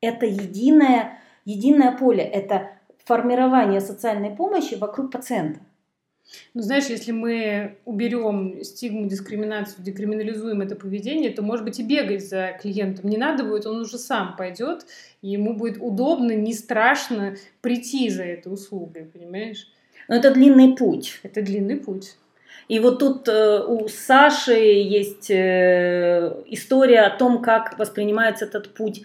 Это 0.00 0.26
единое, 0.26 1.18
единое 1.44 1.90
поле, 1.98 2.22
это 2.22 2.68
формирование 3.04 3.80
социальной 3.80 4.30
помощи 4.30 4.76
вокруг 4.76 5.10
пациента. 5.10 5.58
Ну, 6.54 6.62
знаешь, 6.62 6.86
если 6.86 7.12
мы 7.12 7.76
уберем 7.84 8.62
стигму, 8.62 9.06
дискриминацию, 9.06 9.84
декриминализуем 9.84 10.62
это 10.62 10.76
поведение, 10.76 11.30
то, 11.30 11.42
может 11.42 11.64
быть, 11.64 11.78
и 11.78 11.82
бегать 11.82 12.26
за 12.26 12.58
клиентом 12.60 13.10
не 13.10 13.16
надо 13.16 13.44
будет, 13.44 13.66
он 13.66 13.80
уже 13.80 13.98
сам 13.98 14.36
пойдет, 14.36 14.86
и 15.22 15.30
ему 15.30 15.54
будет 15.54 15.78
удобно, 15.80 16.32
не 16.32 16.54
страшно 16.54 17.36
прийти 17.60 18.08
за 18.08 18.24
этой 18.24 18.52
услугой, 18.52 19.04
понимаешь? 19.04 19.68
Но 20.08 20.16
это 20.16 20.32
длинный 20.32 20.76
путь. 20.76 21.20
Это 21.22 21.42
длинный 21.42 21.76
путь. 21.76 22.16
И 22.68 22.78
вот 22.78 22.98
тут 22.98 23.28
э, 23.28 23.62
у 23.62 23.88
Саши 23.88 24.54
есть 24.54 25.30
э, 25.30 26.42
история 26.46 27.02
о 27.02 27.16
том, 27.16 27.42
как 27.42 27.78
воспринимается 27.78 28.46
этот 28.46 28.74
путь 28.74 29.02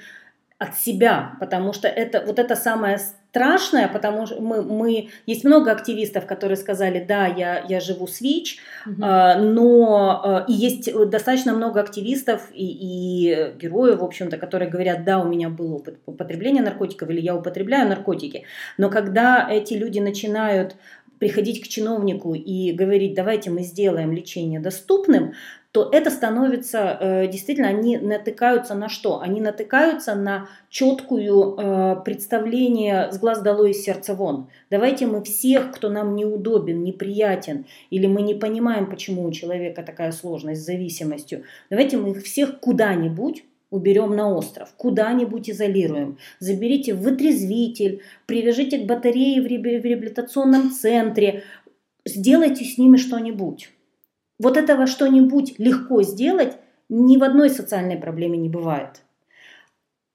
от 0.58 0.78
себя, 0.78 1.36
потому 1.40 1.74
что 1.74 1.88
это 1.88 2.24
вот 2.26 2.40
это 2.40 2.56
самое 2.56 3.00
страшное, 3.30 3.88
потому 3.88 4.26
что 4.26 4.42
мы, 4.42 4.64
мы 4.64 5.10
есть 5.28 5.44
много 5.44 5.72
активистов, 5.72 6.26
которые 6.26 6.58
сказали, 6.58 7.04
да, 7.04 7.28
я, 7.28 7.64
я 7.68 7.80
живу 7.80 8.08
с 8.08 8.22
ВИЧ, 8.22 8.58
угу. 8.86 9.04
э, 9.04 9.38
но 9.40 10.46
э, 10.48 10.52
и 10.52 10.54
есть 10.54 10.92
достаточно 11.10 11.54
много 11.54 11.80
активистов 11.80 12.50
и, 12.52 12.66
и 12.66 13.54
героев, 13.60 14.00
в 14.00 14.04
общем-то, 14.04 14.38
которые 14.38 14.70
говорят, 14.70 15.04
да, 15.04 15.20
у 15.20 15.28
меня 15.28 15.50
было 15.50 15.76
опыт 15.76 16.00
употребления 16.06 16.62
наркотиков 16.62 17.10
или 17.10 17.22
я 17.22 17.36
употребляю 17.36 17.88
наркотики, 17.88 18.46
но 18.78 18.90
когда 18.90 19.48
эти 19.50 19.76
люди 19.76 20.00
начинают 20.00 20.76
приходить 21.20 21.62
к 21.62 21.68
чиновнику 21.68 22.34
и 22.34 22.72
говорить, 22.72 23.14
давайте 23.14 23.52
мы 23.52 23.62
сделаем 23.62 24.14
лечение 24.14 24.60
доступным, 24.60 25.34
то 25.72 25.88
это 25.92 26.10
становится, 26.10 26.98
э, 27.00 27.28
действительно, 27.28 27.68
они 27.68 27.98
натыкаются 27.98 28.74
на 28.74 28.90
что? 28.90 29.20
Они 29.20 29.40
натыкаются 29.40 30.16
на 30.16 30.50
четкую 30.70 31.56
э, 31.58 31.96
представление 32.04 33.12
с 33.12 33.20
глаз 33.20 33.42
долой 33.44 33.72
из 33.72 33.84
сердца 33.84 34.16
вон. 34.16 34.50
Давайте 34.72 35.06
мы 35.06 35.24
всех, 35.24 35.72
кто 35.72 35.90
нам 35.90 36.16
неудобен, 36.16 36.84
неприятен, 36.84 37.66
или 37.92 38.08
мы 38.08 38.24
не 38.24 38.34
понимаем, 38.34 38.90
почему 38.90 39.24
у 39.24 39.32
человека 39.32 39.84
такая 39.84 40.12
сложность 40.12 40.62
с 40.62 40.66
зависимостью, 40.66 41.44
давайте 41.70 41.98
мы 41.98 42.12
их 42.12 42.24
всех 42.24 42.60
куда-нибудь 42.60 43.44
уберем 43.70 44.16
на 44.16 44.34
остров, 44.34 44.74
куда-нибудь 44.76 45.52
изолируем. 45.52 46.18
Заберите 46.40 46.96
вытрезвитель, 46.96 48.02
привяжите 48.26 48.80
к 48.80 48.88
батарее 48.88 49.40
в 49.44 49.46
реабилитационном 49.46 50.72
центре, 50.72 51.44
сделайте 52.06 52.66
с 52.66 52.80
ними 52.80 52.98
что-нибудь. 52.98 53.70
Вот 54.40 54.58
этого 54.58 54.88
что-нибудь 54.88 55.60
легко 55.60 56.02
сделать 56.02 56.58
ни 56.88 57.18
в 57.18 57.24
одной 57.24 57.50
социальной 57.50 57.98
проблеме 57.98 58.38
не 58.38 58.50
бывает. 58.50 59.04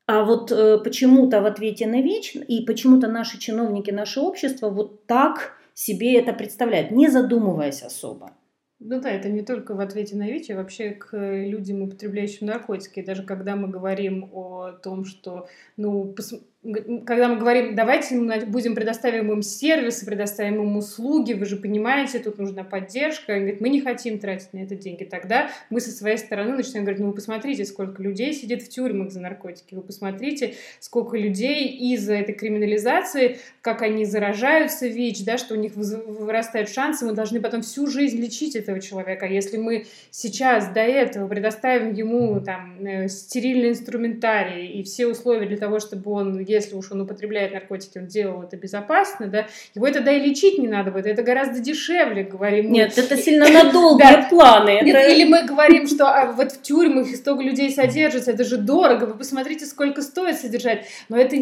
А 0.06 0.24
вот 0.24 0.52
э, 0.52 0.78
почему-то 0.78 1.40
в 1.40 1.46
ответе 1.46 1.86
на 1.86 2.02
ВИЧ 2.02 2.36
и 2.36 2.64
почему-то 2.66 3.08
наши 3.08 3.38
чиновники, 3.38 3.90
наше 3.90 4.20
общество 4.20 4.68
вот 4.68 5.06
так 5.06 5.52
себе 5.72 6.18
это 6.18 6.32
представляют, 6.32 6.90
не 6.90 7.08
задумываясь 7.08 7.82
особо. 7.82 8.32
Ну 8.80 9.00
да, 9.00 9.10
это 9.10 9.30
не 9.30 9.42
только 9.42 9.74
в 9.74 9.80
ответе 9.80 10.14
на 10.16 10.28
ВИЧ, 10.28 10.50
а 10.50 10.56
вообще 10.56 10.90
к 10.90 11.16
людям, 11.16 11.82
употребляющим 11.82 12.48
наркотики. 12.48 13.02
Даже 13.02 13.22
когда 13.22 13.56
мы 13.56 13.68
говорим 13.68 14.28
о 14.32 14.72
том, 14.72 15.06
что, 15.06 15.48
ну, 15.78 16.04
пос 16.04 16.34
когда 16.64 17.28
мы 17.28 17.36
говорим, 17.36 17.74
давайте 17.74 18.14
мы 18.14 18.46
будем 18.46 18.74
предоставим 18.74 19.30
им 19.30 19.42
сервисы, 19.42 20.06
предоставим 20.06 20.62
им 20.62 20.76
услуги, 20.76 21.34
вы 21.34 21.44
же 21.44 21.56
понимаете, 21.56 22.20
тут 22.20 22.38
нужна 22.38 22.64
поддержка. 22.64 23.34
Они 23.34 23.40
говорят, 23.42 23.60
мы 23.60 23.68
не 23.68 23.80
хотим 23.82 24.18
тратить 24.18 24.52
на 24.54 24.58
это 24.58 24.74
деньги. 24.74 25.04
Тогда 25.04 25.50
мы 25.68 25.80
со 25.80 25.90
своей 25.90 26.16
стороны 26.16 26.56
начинаем 26.56 26.84
говорить, 26.84 27.00
ну 27.00 27.08
вы 27.08 27.14
посмотрите, 27.14 27.66
сколько 27.66 28.02
людей 28.02 28.32
сидит 28.32 28.62
в 28.62 28.68
тюрьмах 28.70 29.10
за 29.10 29.20
наркотики, 29.20 29.74
вы 29.74 29.82
посмотрите, 29.82 30.54
сколько 30.80 31.18
людей 31.18 31.68
из-за 31.92 32.14
этой 32.14 32.34
криминализации, 32.34 33.38
как 33.60 33.82
они 33.82 34.06
заражаются 34.06 34.86
ВИЧ, 34.86 35.24
да, 35.24 35.36
что 35.36 35.54
у 35.54 35.58
них 35.58 35.72
вырастают 35.74 36.70
шансы, 36.70 37.04
мы 37.04 37.12
должны 37.12 37.40
потом 37.40 37.60
всю 37.60 37.86
жизнь 37.88 38.18
лечить 38.20 38.56
этого 38.56 38.80
человека. 38.80 39.26
А 39.26 39.28
если 39.28 39.58
мы 39.58 39.86
сейчас 40.10 40.68
до 40.68 40.80
этого 40.80 41.28
предоставим 41.28 41.92
ему 41.92 42.40
там 42.40 42.78
э, 42.84 43.08
стерильный 43.08 43.70
инструментарий 43.70 44.68
и 44.68 44.82
все 44.82 45.06
условия 45.06 45.46
для 45.46 45.58
того, 45.58 45.78
чтобы 45.78 46.10
он 46.10 46.32
если 46.54 46.74
уж 46.74 46.90
он 46.92 47.02
употребляет 47.02 47.52
наркотики, 47.52 47.98
он 47.98 48.06
делал 48.06 48.42
это 48.42 48.56
безопасно, 48.56 49.26
да, 49.28 49.46
его 49.74 49.86
это 49.86 50.00
да 50.00 50.12
и 50.12 50.20
лечить 50.20 50.58
не 50.58 50.68
надо 50.68 50.90
будет, 50.90 51.06
это 51.06 51.22
гораздо 51.22 51.60
дешевле, 51.60 52.24
говорим 52.24 52.72
Нет, 52.72 52.94
мы. 52.96 53.02
это 53.02 53.16
сильно 53.16 53.48
на 53.48 53.72
долгие 53.72 54.28
планы. 54.30 54.80
Или 54.80 55.24
мы 55.24 55.44
говорим, 55.44 55.86
что 55.86 56.06
а, 56.06 56.32
вот 56.32 56.52
в 56.52 56.62
тюрьмах 56.62 57.06
столько 57.14 57.42
людей 57.42 57.70
содержится, 57.70 58.30
это 58.30 58.44
же 58.44 58.56
дорого, 58.56 59.04
вы 59.04 59.14
посмотрите, 59.14 59.66
сколько 59.66 60.02
стоит 60.02 60.38
содержать, 60.38 60.86
но 61.08 61.16
это 61.16 61.36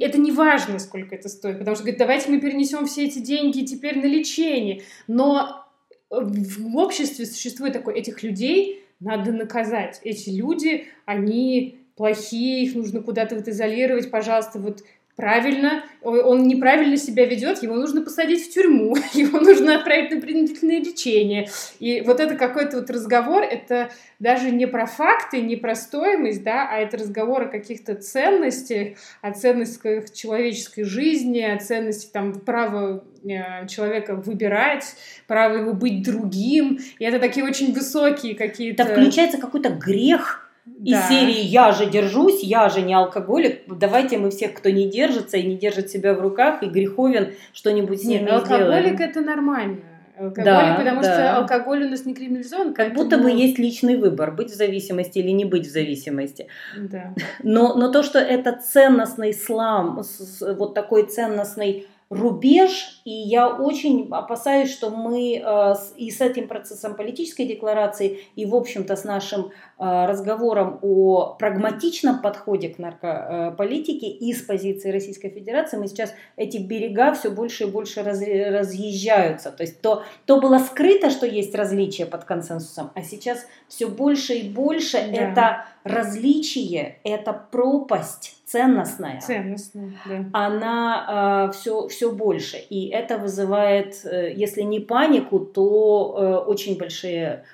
это 0.00 0.18
не 0.18 0.32
важно, 0.32 0.80
сколько 0.80 1.14
это 1.14 1.28
стоит, 1.28 1.58
потому 1.58 1.76
что 1.76 1.84
говорит, 1.84 2.00
давайте 2.00 2.28
мы 2.28 2.40
перенесем 2.40 2.86
все 2.86 3.04
эти 3.04 3.20
деньги 3.20 3.64
теперь 3.64 3.98
на 3.98 4.06
лечение. 4.06 4.82
Но 5.06 5.64
в 6.10 6.76
обществе 6.76 7.24
существует 7.24 7.72
такое, 7.72 7.94
этих 7.94 8.22
людей 8.22 8.84
надо 9.00 9.32
наказать. 9.32 10.00
Эти 10.02 10.30
люди, 10.30 10.86
они 11.04 11.85
плохие, 11.96 12.64
их 12.64 12.74
нужно 12.74 13.00
куда-то 13.00 13.36
вот 13.36 13.48
изолировать, 13.48 14.10
пожалуйста, 14.10 14.58
вот 14.58 14.82
правильно, 15.16 15.82
он 16.02 16.46
неправильно 16.46 16.98
себя 16.98 17.24
ведет, 17.24 17.62
его 17.62 17.74
нужно 17.74 18.02
посадить 18.02 18.46
в 18.46 18.52
тюрьму, 18.52 18.94
его 19.14 19.40
нужно 19.40 19.76
отправить 19.76 20.10
на 20.10 20.20
принудительное 20.20 20.78
лечение. 20.78 21.48
И 21.80 22.02
вот 22.02 22.20
это 22.20 22.36
какой-то 22.36 22.80
вот 22.80 22.90
разговор, 22.90 23.42
это 23.42 23.90
даже 24.18 24.50
не 24.50 24.66
про 24.66 24.84
факты, 24.84 25.40
не 25.40 25.56
про 25.56 25.74
стоимость, 25.74 26.42
да, 26.42 26.68
а 26.70 26.78
это 26.78 26.98
разговор 26.98 27.42
о 27.42 27.46
каких-то 27.46 27.94
ценностях, 27.94 28.98
о 29.22 29.32
ценностях 29.32 30.12
человеческой 30.12 30.84
жизни, 30.84 31.40
о 31.40 31.58
ценности 31.58 32.10
там 32.12 32.34
права 32.40 33.02
э, 33.24 33.66
человека 33.68 34.16
выбирать, 34.16 34.96
право 35.26 35.56
его 35.56 35.72
быть 35.72 36.02
другим. 36.02 36.78
И 36.98 37.04
это 37.04 37.18
такие 37.18 37.44
очень 37.44 37.72
высокие 37.72 38.34
какие-то... 38.34 38.84
Да, 38.84 38.92
включается 38.92 39.38
какой-то 39.38 39.70
грех 39.70 40.45
из 40.66 40.92
да. 40.92 41.08
серии 41.08 41.40
«Я 41.40 41.72
же 41.72 41.86
держусь, 41.86 42.42
я 42.42 42.68
же 42.68 42.82
не 42.82 42.94
алкоголик, 42.94 43.62
давайте 43.66 44.18
мы 44.18 44.30
всех, 44.30 44.54
кто 44.54 44.70
не 44.70 44.88
держится 44.88 45.36
и 45.36 45.46
не 45.46 45.56
держит 45.56 45.90
себя 45.90 46.14
в 46.14 46.20
руках 46.20 46.62
и 46.62 46.66
греховен, 46.66 47.34
что-нибудь 47.52 48.02
с 48.02 48.04
ними 48.04 48.22
Нет, 48.22 48.32
алкоголик 48.32 48.94
сделаем. 48.94 49.10
это 49.10 49.20
нормально. 49.20 49.78
Алкоголик, 50.18 50.44
да, 50.44 50.74
потому 50.78 51.02
да. 51.02 51.12
что 51.12 51.36
алкоголь 51.36 51.84
у 51.84 51.90
нас 51.90 52.06
не 52.06 52.14
криминализован. 52.14 52.72
Как 52.72 52.86
поэтому... 52.86 53.04
будто 53.04 53.18
бы 53.18 53.30
есть 53.30 53.58
личный 53.58 53.96
выбор, 53.96 54.32
быть 54.32 54.50
в 54.50 54.54
зависимости 54.54 55.18
или 55.18 55.30
не 55.30 55.44
быть 55.44 55.66
в 55.66 55.70
зависимости. 55.70 56.48
Да. 56.76 57.14
Но, 57.42 57.74
но 57.74 57.92
то, 57.92 58.02
что 58.02 58.18
это 58.18 58.52
ценностный 58.52 59.34
слам, 59.34 60.02
вот 60.40 60.74
такой 60.74 61.06
ценностный 61.06 61.86
рубеж, 62.08 63.00
и 63.04 63.10
я 63.10 63.48
очень 63.48 64.08
опасаюсь, 64.12 64.70
что 64.70 64.90
мы 64.90 65.42
э, 65.44 65.74
и 65.96 66.10
с 66.12 66.20
этим 66.20 66.46
процессом 66.46 66.94
политической 66.94 67.46
декларации, 67.46 68.20
и, 68.36 68.46
в 68.46 68.54
общем-то, 68.54 68.94
с 68.94 69.02
нашим 69.02 69.46
э, 69.46 69.50
разговором 69.78 70.78
о 70.82 71.34
прагматичном 71.36 72.22
подходе 72.22 72.68
к 72.68 72.78
наркополитике 72.78 74.06
и 74.06 74.32
с 74.32 74.42
позиции 74.42 74.92
Российской 74.92 75.30
Федерации, 75.30 75.78
мы 75.78 75.88
сейчас 75.88 76.14
эти 76.36 76.58
берега 76.58 77.12
все 77.12 77.28
больше 77.30 77.64
и 77.64 77.70
больше 77.70 78.04
раз, 78.04 78.20
разъезжаются. 78.20 79.50
То 79.50 79.64
есть 79.64 79.80
то, 79.80 80.04
то 80.26 80.40
было 80.40 80.58
скрыто, 80.58 81.10
что 81.10 81.26
есть 81.26 81.56
различия 81.56 82.06
под 82.06 82.22
консенсусом, 82.22 82.92
а 82.94 83.02
сейчас 83.02 83.46
все 83.66 83.88
больше 83.88 84.34
и 84.34 84.48
больше 84.48 84.98
да. 84.98 85.12
это 85.12 85.64
различие, 85.86 86.98
это 87.04 87.32
пропасть 87.32 88.42
ценностная. 88.44 89.20
Ценностная, 89.20 89.92
да. 90.06 90.24
Она 90.32 91.48
э, 91.48 91.52
все, 91.52 91.88
все 91.88 92.12
больше. 92.12 92.56
И 92.56 92.88
это 92.88 93.18
вызывает, 93.18 94.04
э, 94.04 94.32
если 94.34 94.62
не 94.62 94.80
панику, 94.80 95.40
то 95.40 96.16
э, 96.18 96.50
очень 96.50 96.78
большие 96.78 97.44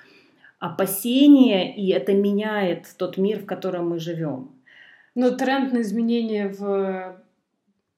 опасения, 0.59 1.75
и 1.75 1.89
это 1.89 2.13
меняет 2.13 2.87
тот 2.97 3.17
мир, 3.17 3.39
в 3.39 3.45
котором 3.45 3.89
мы 3.89 3.99
живем. 3.99 4.51
Но 5.15 5.31
тренд 5.31 5.73
на 5.73 5.81
изменения 5.81 6.47
в 6.47 7.21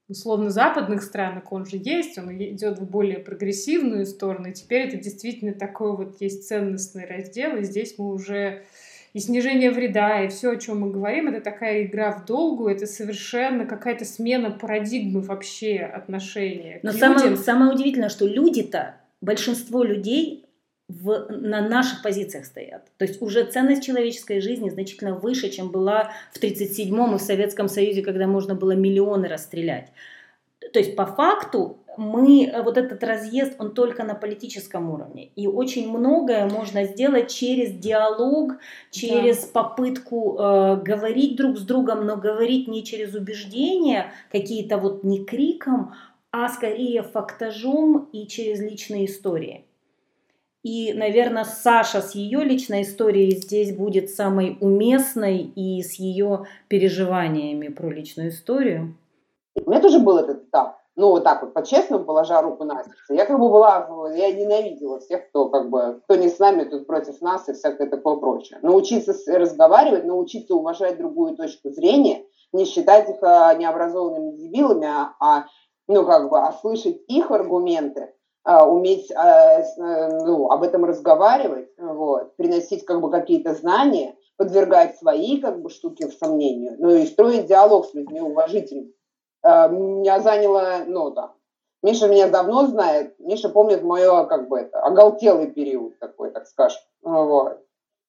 условно-западных 0.07 1.01
странах 1.01 1.51
он 1.51 1.65
же 1.65 1.77
есть, 1.77 2.17
он 2.17 2.31
идет 2.31 2.79
в 2.79 2.89
более 2.89 3.19
прогрессивную 3.19 4.05
сторону, 4.05 4.49
и 4.49 4.53
теперь 4.53 4.87
это 4.87 4.97
действительно 4.97 5.53
такой 5.53 5.95
вот 5.95 6.21
есть 6.21 6.47
ценностный 6.47 7.05
раздел, 7.05 7.55
и 7.57 7.63
здесь 7.63 7.95
мы 7.97 8.13
уже 8.13 8.63
и 9.15 9.19
снижение 9.21 9.71
вреда, 9.71 10.25
и 10.25 10.27
все, 10.27 10.51
о 10.51 10.55
чем 10.57 10.81
мы 10.81 10.91
говорим, 10.91 11.29
это 11.29 11.39
такая 11.39 11.83
игра 11.83 12.11
в 12.11 12.25
долгу, 12.25 12.67
это 12.67 12.85
совершенно 12.85 13.65
какая-то 13.65 14.03
смена 14.03 14.51
парадигмы 14.51 15.21
вообще 15.21 15.79
отношения 15.79 16.81
Но 16.83 16.91
самое, 16.91 17.37
самое 17.37 17.71
удивительное, 17.71 18.09
что 18.09 18.27
люди-то, 18.27 18.97
большинство 19.21 19.83
людей 19.83 20.45
в, 20.89 21.27
на 21.29 21.61
наших 21.61 22.03
позициях 22.03 22.45
стоят. 22.45 22.91
То 22.97 23.05
есть 23.05 23.21
уже 23.21 23.45
ценность 23.45 23.85
человеческой 23.85 24.41
жизни 24.41 24.69
значительно 24.69 25.15
выше, 25.15 25.49
чем 25.49 25.71
была 25.71 26.11
в 26.33 26.43
1937-м 26.43 27.15
и 27.15 27.17
в 27.17 27.21
Советском 27.21 27.69
Союзе, 27.69 28.01
когда 28.01 28.27
можно 28.27 28.53
было 28.53 28.73
миллионы 28.73 29.29
расстрелять. 29.29 29.93
То 30.73 30.79
есть 30.79 30.97
по 30.97 31.05
факту 31.05 31.84
мы, 31.97 32.45
э, 32.45 32.61
вот 32.61 32.77
этот 32.77 33.03
разъезд, 33.03 33.55
он 33.59 33.73
только 33.73 34.03
на 34.03 34.15
политическом 34.15 34.89
уровне. 34.89 35.31
И 35.35 35.47
очень 35.47 35.89
многое 35.89 36.47
можно 36.47 36.83
сделать 36.85 37.31
через 37.31 37.71
диалог, 37.71 38.53
через 38.91 39.45
да. 39.45 39.61
попытку 39.61 40.37
э, 40.37 40.81
говорить 40.83 41.35
друг 41.35 41.57
с 41.57 41.61
другом, 41.61 42.05
но 42.05 42.17
говорить 42.17 42.67
не 42.67 42.83
через 42.83 43.13
убеждения, 43.15 44.11
какие-то 44.31 44.77
вот 44.77 45.03
не 45.03 45.23
криком, 45.25 45.93
а 46.31 46.49
скорее 46.49 47.03
фактажом 47.03 48.09
и 48.11 48.27
через 48.27 48.59
личные 48.59 49.05
истории. 49.05 49.65
И, 50.63 50.93
наверное, 50.93 51.43
Саша 51.43 52.01
с 52.01 52.15
ее 52.15 52.43
личной 52.43 52.81
историей 52.81 53.35
здесь 53.35 53.75
будет 53.75 54.09
самой 54.09 54.57
уместной 54.59 55.37
и 55.37 55.83
с 55.83 55.93
ее 55.93 56.45
переживаниями 56.67 57.67
про 57.67 57.91
личную 57.91 58.29
историю. 58.29 58.97
У 59.53 59.69
меня 59.69 59.79
тоже 59.79 59.99
был 59.99 60.17
этот 60.17 60.43
этап. 60.47 60.84
Ну, 60.97 61.09
вот 61.09 61.25
так 61.25 61.41
вот, 61.41 61.53
по-честному, 61.53 62.05
положа 62.05 62.41
руку 62.41 62.63
на 62.63 62.81
сердце. 62.83 63.13
Я 63.13 63.25
как 63.25 63.37
бы 63.37 63.49
была, 63.49 63.87
я 64.15 64.31
ненавидела 64.31 64.99
всех, 64.99 65.27
кто 65.27 65.49
как 65.49 65.69
бы, 65.69 65.99
кто 66.05 66.15
не 66.15 66.29
с 66.29 66.39
нами, 66.39 66.63
тут 66.63 66.87
против 66.87 67.19
нас 67.21 67.49
и 67.49 67.53
всякое 67.53 67.89
такое 67.89 68.15
прочее. 68.15 68.59
Научиться 68.61 69.13
разговаривать, 69.27 70.05
научиться 70.05 70.55
уважать 70.55 70.97
другую 70.97 71.35
точку 71.35 71.69
зрения, 71.71 72.23
не 72.53 72.63
считать 72.63 73.09
их 73.09 73.17
а, 73.21 73.53
необразованными 73.55 74.37
дебилами, 74.37 74.87
а, 74.87 75.13
а 75.19 75.45
ну, 75.87 76.05
как 76.05 76.29
бы, 76.29 76.39
а 76.39 76.53
слышать 76.53 77.01
их 77.07 77.29
аргументы, 77.29 78.13
а, 78.45 78.65
уметь 78.65 79.11
а, 79.11 79.63
ну, 79.77 80.49
об 80.49 80.63
этом 80.63 80.85
разговаривать, 80.85 81.67
вот, 81.77 82.37
приносить 82.37 82.85
как 82.85 83.01
бы 83.01 83.11
какие-то 83.11 83.53
знания, 83.53 84.15
подвергать 84.37 84.97
свои 84.97 85.41
как 85.41 85.61
бы 85.61 85.69
штуки 85.69 86.07
в 86.07 86.13
сомнению, 86.13 86.75
ну 86.79 86.89
и 86.95 87.05
строить 87.05 87.47
диалог 87.47 87.85
с 87.85 87.93
людьми 87.93 88.21
уважительно. 88.21 88.87
А, 89.45 89.67
меня 89.67 90.21
заняло, 90.21 90.85
ну 90.87 91.11
да, 91.11 91.33
Миша 91.83 92.07
меня 92.07 92.27
давно 92.27 92.65
знает, 92.65 93.13
Миша 93.19 93.49
помнит 93.49 93.83
мое, 93.83 94.25
как 94.25 94.47
бы 94.47 94.57
это, 94.57 94.79
оголтелый 94.79 95.51
период 95.51 95.99
такой, 95.99 96.31
так 96.31 96.47
скажем. 96.47 96.79
Вот. 97.03 97.59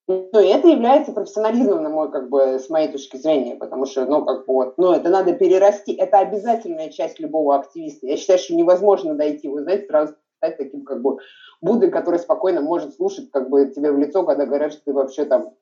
Ну, 0.08 0.40
и 0.40 0.46
это 0.46 0.68
является 0.68 1.12
профессионализмом, 1.12 1.82
на 1.82 1.90
мой, 1.90 2.10
как 2.10 2.30
бы, 2.30 2.58
с 2.58 2.70
моей 2.70 2.90
точки 2.90 3.18
зрения, 3.18 3.56
потому 3.56 3.84
что, 3.84 4.06
ну, 4.06 4.24
как 4.24 4.46
бы, 4.46 4.54
вот, 4.54 4.78
ну, 4.78 4.92
это 4.92 5.10
надо 5.10 5.34
перерасти, 5.34 5.92
это 5.92 6.20
обязательная 6.20 6.88
часть 6.88 7.20
любого 7.20 7.56
активиста. 7.56 8.06
Я 8.06 8.16
считаю, 8.16 8.38
что 8.38 8.54
невозможно 8.54 9.14
дойти, 9.14 9.48
вы 9.48 9.60
знаете, 9.60 9.88
сразу 9.88 10.14
стать 10.38 10.56
таким 10.56 10.84
как 10.84 11.02
бы 11.02 11.18
Буддой, 11.60 11.90
который 11.90 12.18
спокойно 12.18 12.62
может 12.62 12.94
слушать 12.94 13.30
как 13.30 13.50
бы 13.50 13.66
тебе 13.66 13.92
в 13.92 13.98
лицо, 13.98 14.24
когда 14.24 14.46
говорят, 14.46 14.72
что 14.72 14.84
ты 14.86 14.92
вообще 14.94 15.26
там 15.26 15.54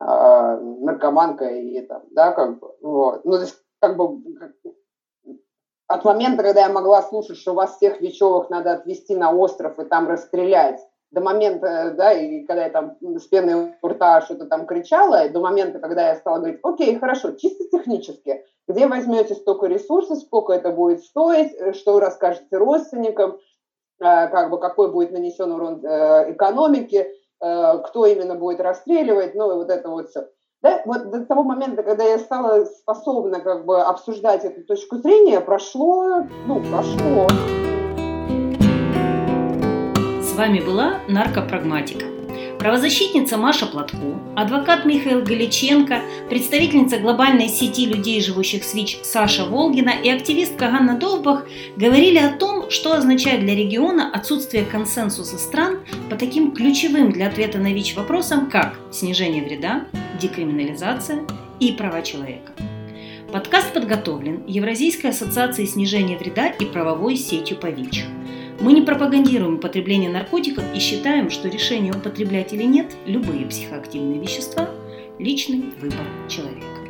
э, 0.00 0.04
наркоманка 0.04 1.44
и 1.44 1.80
там, 1.82 2.02
да, 2.10 2.32
как 2.32 2.58
бы, 2.58 2.74
вот. 2.80 3.24
Ну, 3.24 3.32
то 3.32 3.42
есть, 3.42 3.62
как 3.82 3.96
бы, 3.98 4.22
от 5.88 6.04
момента, 6.04 6.42
когда 6.42 6.62
я 6.62 6.68
могла 6.70 7.02
слушать, 7.02 7.36
что 7.36 7.52
вас 7.52 7.76
всех 7.76 8.00
Вечевых 8.00 8.48
надо 8.48 8.72
отвезти 8.72 9.14
на 9.14 9.30
остров 9.30 9.78
и 9.78 9.84
там 9.84 10.08
расстрелять, 10.08 10.80
до 11.10 11.20
момента, 11.20 11.92
да, 11.94 12.12
и 12.12 12.46
когда 12.46 12.64
я 12.64 12.70
там 12.70 12.96
с 13.02 13.26
пеной 13.26 13.74
у 13.82 13.86
рта 13.86 14.22
что-то 14.22 14.46
там 14.46 14.64
кричала, 14.64 15.26
и 15.26 15.28
до 15.28 15.40
момента, 15.40 15.78
когда 15.78 16.08
я 16.08 16.16
стала 16.16 16.38
говорить, 16.38 16.60
окей, 16.62 16.98
хорошо, 16.98 17.32
чисто 17.32 17.64
технически, 17.70 18.46
где 18.66 18.86
возьмете 18.86 19.34
столько 19.34 19.66
ресурсов, 19.66 20.20
сколько 20.20 20.54
это 20.54 20.70
будет 20.70 21.02
стоить, 21.02 21.52
э, 21.52 21.74
что 21.74 22.00
расскажете 22.00 22.56
родственникам, 22.56 23.38
Э, 24.02 24.28
как 24.28 24.50
бы 24.50 24.58
какой 24.58 24.90
будет 24.90 25.12
нанесен 25.12 25.52
урон 25.52 25.84
э, 25.84 26.32
экономике, 26.32 27.12
э, 27.40 27.78
кто 27.86 28.06
именно 28.06 28.34
будет 28.34 28.60
расстреливать, 28.60 29.36
ну 29.36 29.52
и 29.52 29.54
вот 29.54 29.70
это 29.70 29.88
вот 29.88 30.08
все. 30.08 30.28
Да, 30.62 30.80
вот 30.84 31.10
до 31.10 31.26
того 31.26 31.42
момента, 31.42 31.82
когда 31.82 32.04
я 32.04 32.18
стала 32.20 32.64
способна 32.66 33.40
как 33.40 33.64
бы 33.64 33.82
обсуждать 33.82 34.44
эту 34.44 34.62
точку 34.62 34.98
зрения, 34.98 35.40
прошло, 35.40 36.24
ну, 36.46 36.62
прошло. 36.70 37.26
С 40.22 40.36
вами 40.36 40.60
была 40.60 41.00
наркопрагматика. 41.08 42.21
Правозащитница 42.58 43.36
Маша 43.36 43.66
Платко, 43.66 44.20
адвокат 44.36 44.84
Михаил 44.84 45.22
Галиченко, 45.22 46.00
представительница 46.28 46.98
глобальной 46.98 47.48
сети 47.48 47.86
людей, 47.86 48.20
живущих 48.20 48.62
с 48.62 48.74
ВИЧ 48.74 49.00
Саша 49.02 49.44
Волгина 49.44 49.90
и 49.90 50.08
активистка 50.08 50.68
Ганна 50.68 50.96
Довбах 50.96 51.46
говорили 51.76 52.18
о 52.18 52.30
том, 52.30 52.70
что 52.70 52.92
означает 52.92 53.40
для 53.40 53.54
региона 53.54 54.10
отсутствие 54.12 54.64
консенсуса 54.64 55.38
стран 55.38 55.80
по 56.08 56.16
таким 56.16 56.52
ключевым 56.52 57.10
для 57.10 57.26
ответа 57.28 57.58
на 57.58 57.72
ВИЧ 57.72 57.96
вопросам, 57.96 58.48
как 58.48 58.78
снижение 58.92 59.42
вреда, 59.42 59.86
декриминализация 60.20 61.26
и 61.58 61.72
права 61.72 62.02
человека. 62.02 62.52
Подкаст 63.32 63.72
подготовлен 63.72 64.44
Евразийской 64.46 65.10
ассоциацией 65.10 65.66
снижения 65.66 66.18
вреда 66.18 66.48
и 66.48 66.66
правовой 66.66 67.16
сетью 67.16 67.56
по 67.56 67.66
ВИЧ. 67.66 68.04
Мы 68.62 68.74
не 68.74 68.82
пропагандируем 68.82 69.56
употребление 69.56 70.08
наркотиков 70.08 70.62
и 70.72 70.78
считаем, 70.78 71.30
что 71.30 71.48
решение 71.48 71.92
употреблять 71.92 72.52
или 72.52 72.62
нет 72.62 72.96
любые 73.06 73.44
психоактивные 73.44 74.20
вещества– 74.20 74.68
личный 75.18 75.64
выбор 75.80 76.06
человека. 76.28 76.81